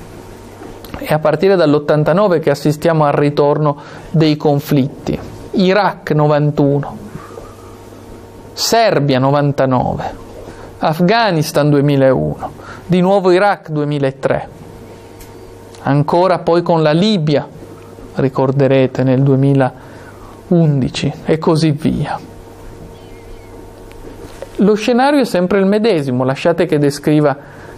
[0.98, 3.78] È a partire dall'89 che assistiamo al ritorno
[4.10, 5.18] dei conflitti.
[5.52, 6.98] Iraq 91,
[8.54, 10.16] Serbia 99,
[10.80, 12.52] Afghanistan 2001,
[12.86, 14.50] di nuovo Iraq 2003,
[15.84, 17.48] ancora poi con la Libia,
[18.16, 22.20] ricorderete nel 2011 e così via.
[24.58, 27.36] Lo scenario è sempre il medesimo, lasciate che descriva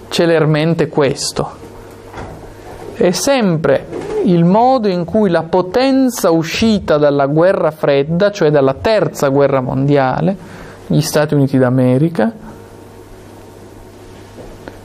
[0.10, 1.68] celermente questo.
[3.00, 3.86] È sempre
[4.26, 10.36] il modo in cui la potenza uscita dalla guerra fredda, cioè dalla terza guerra mondiale,
[10.88, 12.32] gli Stati Uniti d'America,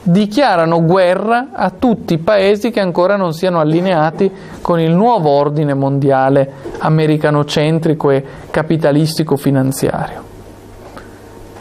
[0.03, 5.75] dichiarano guerra a tutti i paesi che ancora non siano allineati con il nuovo ordine
[5.75, 10.25] mondiale americanocentrico e capitalistico finanziario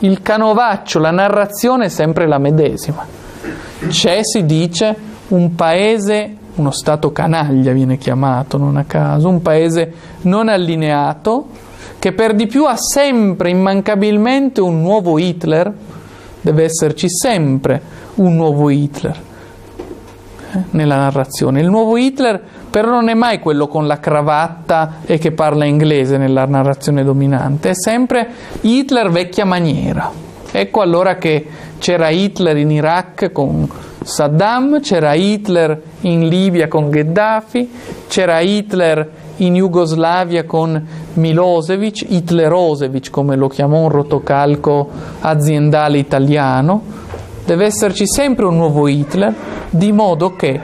[0.03, 3.05] il canovaccio, la narrazione è sempre la medesima.
[3.87, 4.95] C'è, si dice,
[5.29, 11.47] un paese, uno Stato canaglia viene chiamato non a caso, un paese non allineato,
[11.99, 15.71] che per di più ha sempre immancabilmente un nuovo Hitler,
[16.41, 17.81] deve esserci sempre
[18.15, 19.21] un nuovo Hitler
[20.51, 21.61] eh, nella narrazione.
[21.61, 26.17] Il nuovo Hitler però non è mai quello con la cravatta e che parla inglese
[26.17, 28.27] nella narrazione dominante, è sempre
[28.61, 30.11] Hitler vecchia maniera.
[30.51, 31.47] Ecco allora che
[31.79, 33.67] c'era Hitler in Iraq con
[34.03, 37.69] Saddam, c'era Hitler in Libia con Gheddafi,
[38.07, 44.89] c'era Hitler in Jugoslavia con Milosevic, Hitlerosevic come lo chiamò un rotocalco
[45.21, 46.81] aziendale italiano.
[47.45, 49.33] Deve esserci sempre un nuovo Hitler,
[49.69, 50.59] di modo che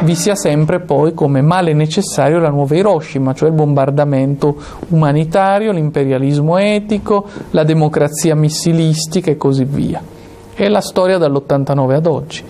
[0.00, 4.56] vi sia sempre poi come male necessario la nuova Hiroshima, cioè il bombardamento
[4.88, 10.02] umanitario, l'imperialismo etico, la democrazia missilistica e così via.
[10.54, 12.44] È la storia dall'89 ad oggi.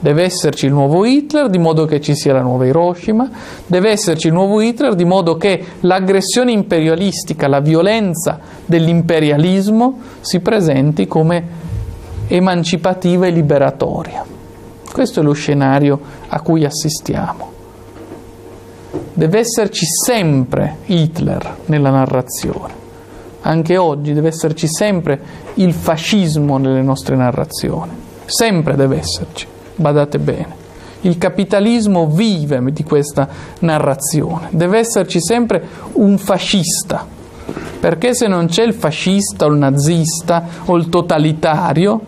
[0.00, 3.28] Deve esserci il nuovo Hitler di modo che ci sia la nuova Hiroshima,
[3.66, 11.08] deve esserci il nuovo Hitler di modo che l'aggressione imperialistica, la violenza dell'imperialismo si presenti
[11.08, 11.66] come
[12.28, 14.24] emancipativa e liberatoria.
[14.92, 17.56] Questo è lo scenario a cui assistiamo.
[19.12, 22.86] Deve esserci sempre Hitler nella narrazione.
[23.42, 25.20] Anche oggi deve esserci sempre
[25.54, 27.90] il fascismo nelle nostre narrazioni.
[28.26, 29.46] Sempre deve esserci.
[29.78, 30.66] Badate bene.
[31.02, 33.28] Il capitalismo vive di questa
[33.60, 34.48] narrazione.
[34.50, 35.62] Deve esserci sempre
[35.92, 37.06] un fascista.
[37.78, 42.00] Perché se non c'è il fascista o il nazista o il totalitario,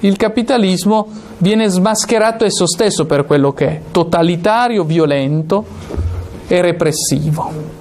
[0.00, 5.64] il capitalismo viene smascherato esso stesso per quello che è, totalitario, violento
[6.46, 7.71] e repressivo.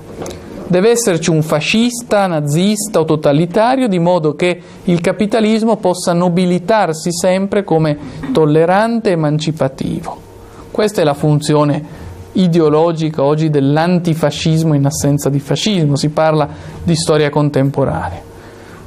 [0.71, 7.65] Deve esserci un fascista, nazista o totalitario di modo che il capitalismo possa nobilitarsi sempre
[7.65, 7.97] come
[8.31, 10.17] tollerante e emancipativo.
[10.71, 11.83] Questa è la funzione
[12.31, 16.47] ideologica oggi dell'antifascismo in assenza di fascismo, si parla
[16.81, 18.21] di storia contemporanea.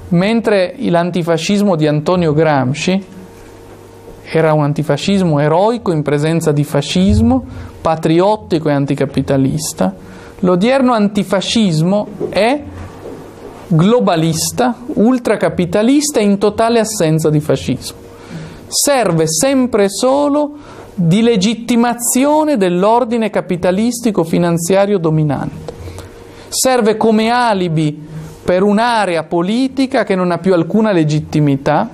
[0.08, 3.04] Mentre l'antifascismo di Antonio Gramsci
[4.22, 7.44] era un antifascismo eroico in presenza di fascismo,
[7.82, 10.13] patriottico e anticapitalista.
[10.44, 12.62] L'odierno antifascismo è
[13.66, 17.96] globalista, ultracapitalista in totale assenza di fascismo.
[18.66, 20.52] Serve sempre solo
[20.94, 25.72] di legittimazione dell'ordine capitalistico finanziario dominante.
[26.48, 28.06] Serve come alibi
[28.44, 31.88] per un'area politica che non ha più alcuna legittimità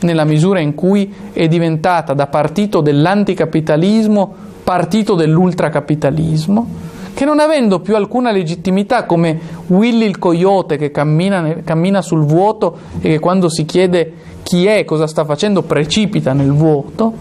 [0.00, 6.66] nella misura in cui è diventata da partito dell'anticapitalismo partito dell'ultracapitalismo,
[7.14, 9.38] che non avendo più alcuna legittimità come
[9.68, 14.12] Willy il coyote che cammina, cammina sul vuoto e che quando si chiede
[14.42, 17.12] chi è, cosa sta facendo, precipita nel vuoto,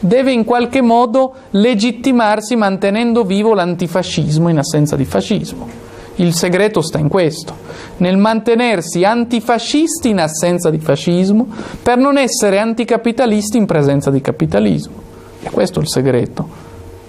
[0.00, 5.84] deve in qualche modo legittimarsi mantenendo vivo l'antifascismo in assenza di fascismo.
[6.16, 7.54] Il segreto sta in questo,
[7.98, 11.46] nel mantenersi antifascisti in assenza di fascismo
[11.82, 14.94] per non essere anticapitalisti in presenza di capitalismo.
[15.42, 16.48] E questo è il segreto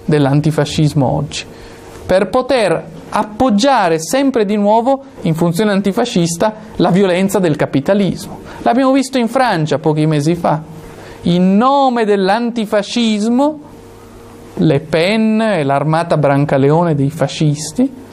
[0.04, 1.44] dell'antifascismo oggi.
[2.08, 8.40] Per poter appoggiare sempre di nuovo, in funzione antifascista, la violenza del capitalismo.
[8.62, 10.62] L'abbiamo visto in Francia pochi mesi fa.
[11.22, 13.60] In nome dell'antifascismo,
[14.54, 18.06] Le Pen e l'armata Brancaleone dei fascisti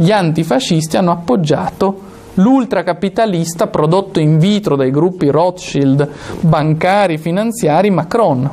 [0.00, 6.08] gli antifascisti hanno appoggiato l'ultracapitalista prodotto in vitro dai gruppi Rothschild,
[6.38, 8.48] bancari, finanziari, Macron.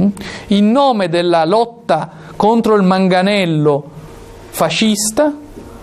[0.00, 0.06] Mm?
[0.48, 3.84] In nome della lotta contro il manganello
[4.48, 5.34] fascista,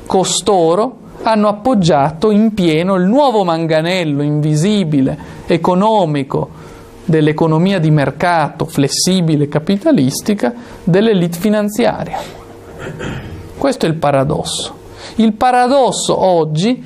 [0.05, 6.49] costoro hanno appoggiato in pieno il nuovo manganello invisibile economico
[7.05, 10.53] dell'economia di mercato flessibile capitalistica
[10.83, 12.19] dell'elite finanziaria.
[13.57, 14.77] Questo è il paradosso.
[15.15, 16.83] Il paradosso oggi,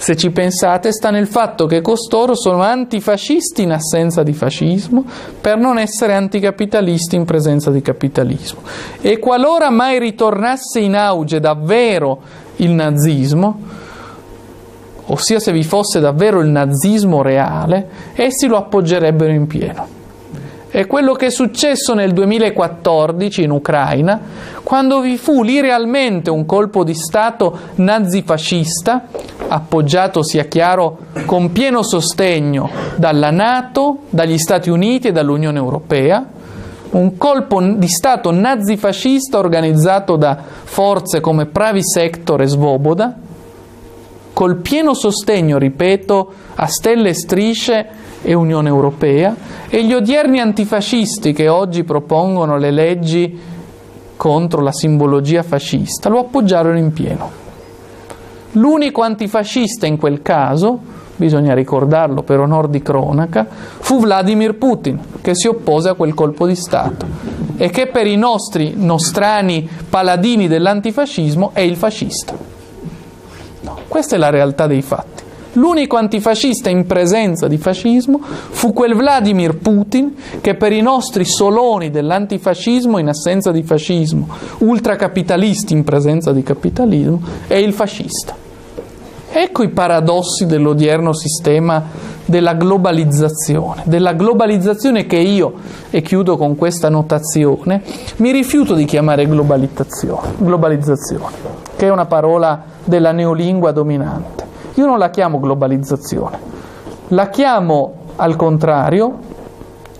[0.00, 5.04] se ci pensate, sta nel fatto che costoro sono antifascisti in assenza di fascismo
[5.38, 8.62] per non essere anticapitalisti in presenza di capitalismo.
[9.02, 12.18] E qualora mai ritornasse in auge davvero
[12.56, 13.60] il nazismo,
[15.04, 19.99] ossia se vi fosse davvero il nazismo reale, essi lo appoggerebbero in pieno.
[20.70, 24.20] È quello che è successo nel 2014 in Ucraina,
[24.62, 29.08] quando vi fu lì realmente un colpo di Stato nazifascista,
[29.48, 36.24] appoggiato, sia chiaro, con pieno sostegno dalla Nato, dagli Stati Uniti e dall'Unione Europea,
[36.90, 43.16] un colpo di Stato nazifascista organizzato da forze come Pravi Sector e Svoboda,
[44.40, 47.86] col pieno sostegno, ripeto, a stelle e strisce
[48.22, 49.36] e Unione Europea
[49.68, 53.38] e gli odierni antifascisti che oggi propongono le leggi
[54.16, 57.30] contro la simbologia fascista lo appoggiarono in pieno.
[58.52, 60.78] L'unico antifascista in quel caso,
[61.16, 66.46] bisogna ricordarlo per onor di cronaca, fu Vladimir Putin, che si oppose a quel colpo
[66.46, 67.06] di Stato
[67.58, 72.59] e che per i nostri nostrani paladini dell'antifascismo è il fascista.
[73.60, 75.28] No, questa è la realtà dei fatti.
[75.54, 81.90] L'unico antifascista in presenza di fascismo fu quel Vladimir Putin che per i nostri soloni
[81.90, 84.28] dell'antifascismo in assenza di fascismo,
[84.58, 88.36] ultracapitalisti in presenza di capitalismo, è il fascista.
[89.32, 91.84] Ecco i paradossi dell'odierno sistema
[92.30, 95.52] della globalizzazione, della globalizzazione che io,
[95.90, 97.82] e chiudo con questa notazione,
[98.18, 104.44] mi rifiuto di chiamare globalizzazione, globalizzazione che è una parola della neolingua dominante.
[104.74, 106.38] Io non la chiamo globalizzazione,
[107.08, 109.18] la chiamo al contrario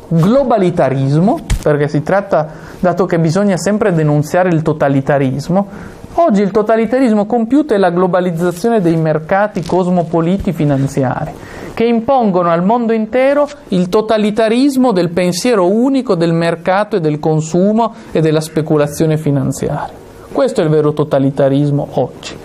[0.07, 2.48] globalitarismo, perché si tratta,
[2.78, 5.66] dato che bisogna sempre denunziare il totalitarismo,
[6.21, 11.33] oggi il totalitarismo compiuto è la globalizzazione dei mercati cosmopoliti finanziari,
[11.73, 17.95] che impongono al mondo intero il totalitarismo del pensiero unico del mercato e del consumo
[18.13, 19.99] e della speculazione finanziaria.
[20.31, 22.37] Questo è il vero totalitarismo oggi.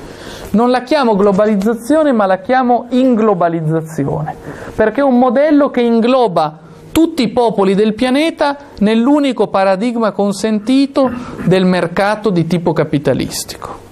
[0.52, 4.36] Non la chiamo globalizzazione, ma la chiamo inglobalizzazione,
[4.74, 6.60] perché è un modello che ingloba
[6.96, 11.12] tutti i popoli del pianeta nell'unico paradigma consentito
[11.44, 13.84] del mercato di tipo capitalistico.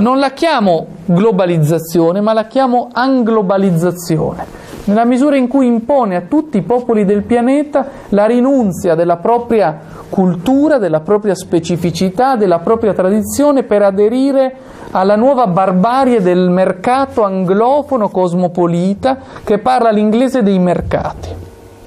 [0.00, 4.44] Non la chiamo globalizzazione, ma la chiamo anglobalizzazione,
[4.84, 9.80] nella misura in cui impone a tutti i popoli del pianeta la rinunzia della propria
[10.10, 14.56] cultura, della propria specificità, della propria tradizione per aderire
[14.90, 21.43] alla nuova barbarie del mercato anglofono cosmopolita che parla l'inglese dei mercati.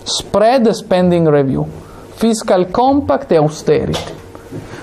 [0.09, 1.67] Spread spending review,
[2.13, 4.13] fiscal compact e austerity.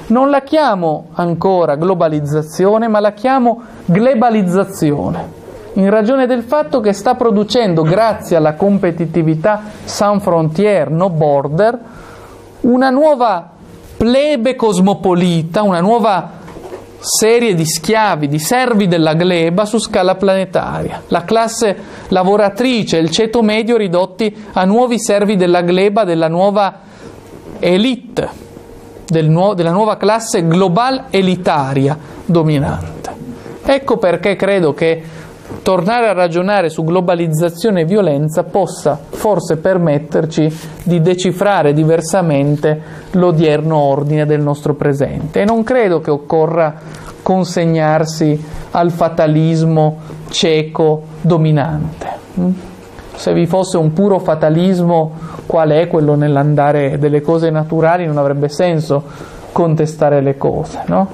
[0.08, 5.26] Non la chiamo ancora globalizzazione, ma la chiamo globalizzazione,
[5.72, 11.78] in ragione del fatto che sta producendo, grazie alla competitività sans frontière, no border,
[12.60, 13.48] una nuova
[13.96, 16.30] plebe cosmopolita, una nuova
[17.04, 21.02] serie di schiavi, di servi della gleba su scala planetaria.
[21.08, 21.76] La classe
[22.08, 26.80] lavoratrice, il ceto medio ridotti a nuovi servi della gleba della nuova
[27.58, 28.28] elite,
[29.06, 33.12] del nuovo, della nuova classe global elitaria dominante.
[33.66, 35.02] Ecco perché credo che
[35.62, 40.52] tornare a ragionare su globalizzazione e violenza possa forse permetterci
[40.84, 42.80] di decifrare diversamente
[43.12, 46.74] l'odierno ordine del nostro presente e non credo che occorra
[47.22, 48.42] consegnarsi
[48.72, 49.98] al fatalismo
[50.28, 52.08] cieco dominante.
[52.38, 52.50] Mm?
[53.14, 55.12] Se vi fosse un puro fatalismo,
[55.46, 59.02] qual è quello nell'andare delle cose naturali, non avrebbe senso
[59.52, 61.08] contestare le cose, no?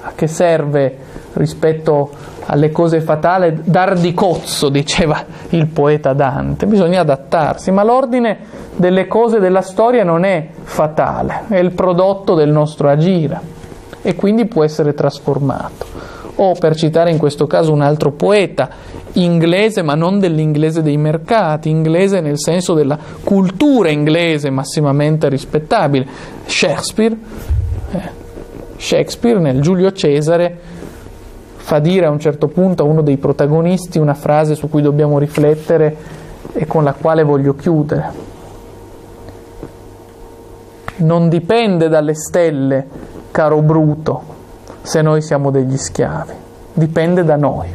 [0.00, 0.98] A che serve
[1.36, 2.10] rispetto
[2.46, 8.38] alle cose fatali, dar di cozzo, diceva il poeta Dante, bisogna adattarsi, ma l'ordine
[8.76, 13.54] delle cose della storia non è fatale, è il prodotto del nostro agire
[14.02, 15.86] e quindi può essere trasformato.
[16.38, 18.68] O per citare in questo caso un altro poeta,
[19.12, 26.06] inglese ma non dell'inglese dei mercati, inglese nel senso della cultura inglese massimamente rispettabile,
[26.44, 27.16] Shakespeare,
[27.92, 28.10] eh,
[28.76, 30.58] Shakespeare nel Giulio Cesare
[31.66, 35.18] fa dire a un certo punto a uno dei protagonisti una frase su cui dobbiamo
[35.18, 35.96] riflettere
[36.52, 38.12] e con la quale voglio chiudere.
[40.98, 42.86] Non dipende dalle stelle,
[43.32, 44.22] caro Bruto,
[44.82, 46.32] se noi siamo degli schiavi,
[46.72, 47.66] dipende da noi.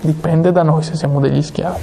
[0.00, 1.82] dipende da noi se siamo degli schiavi.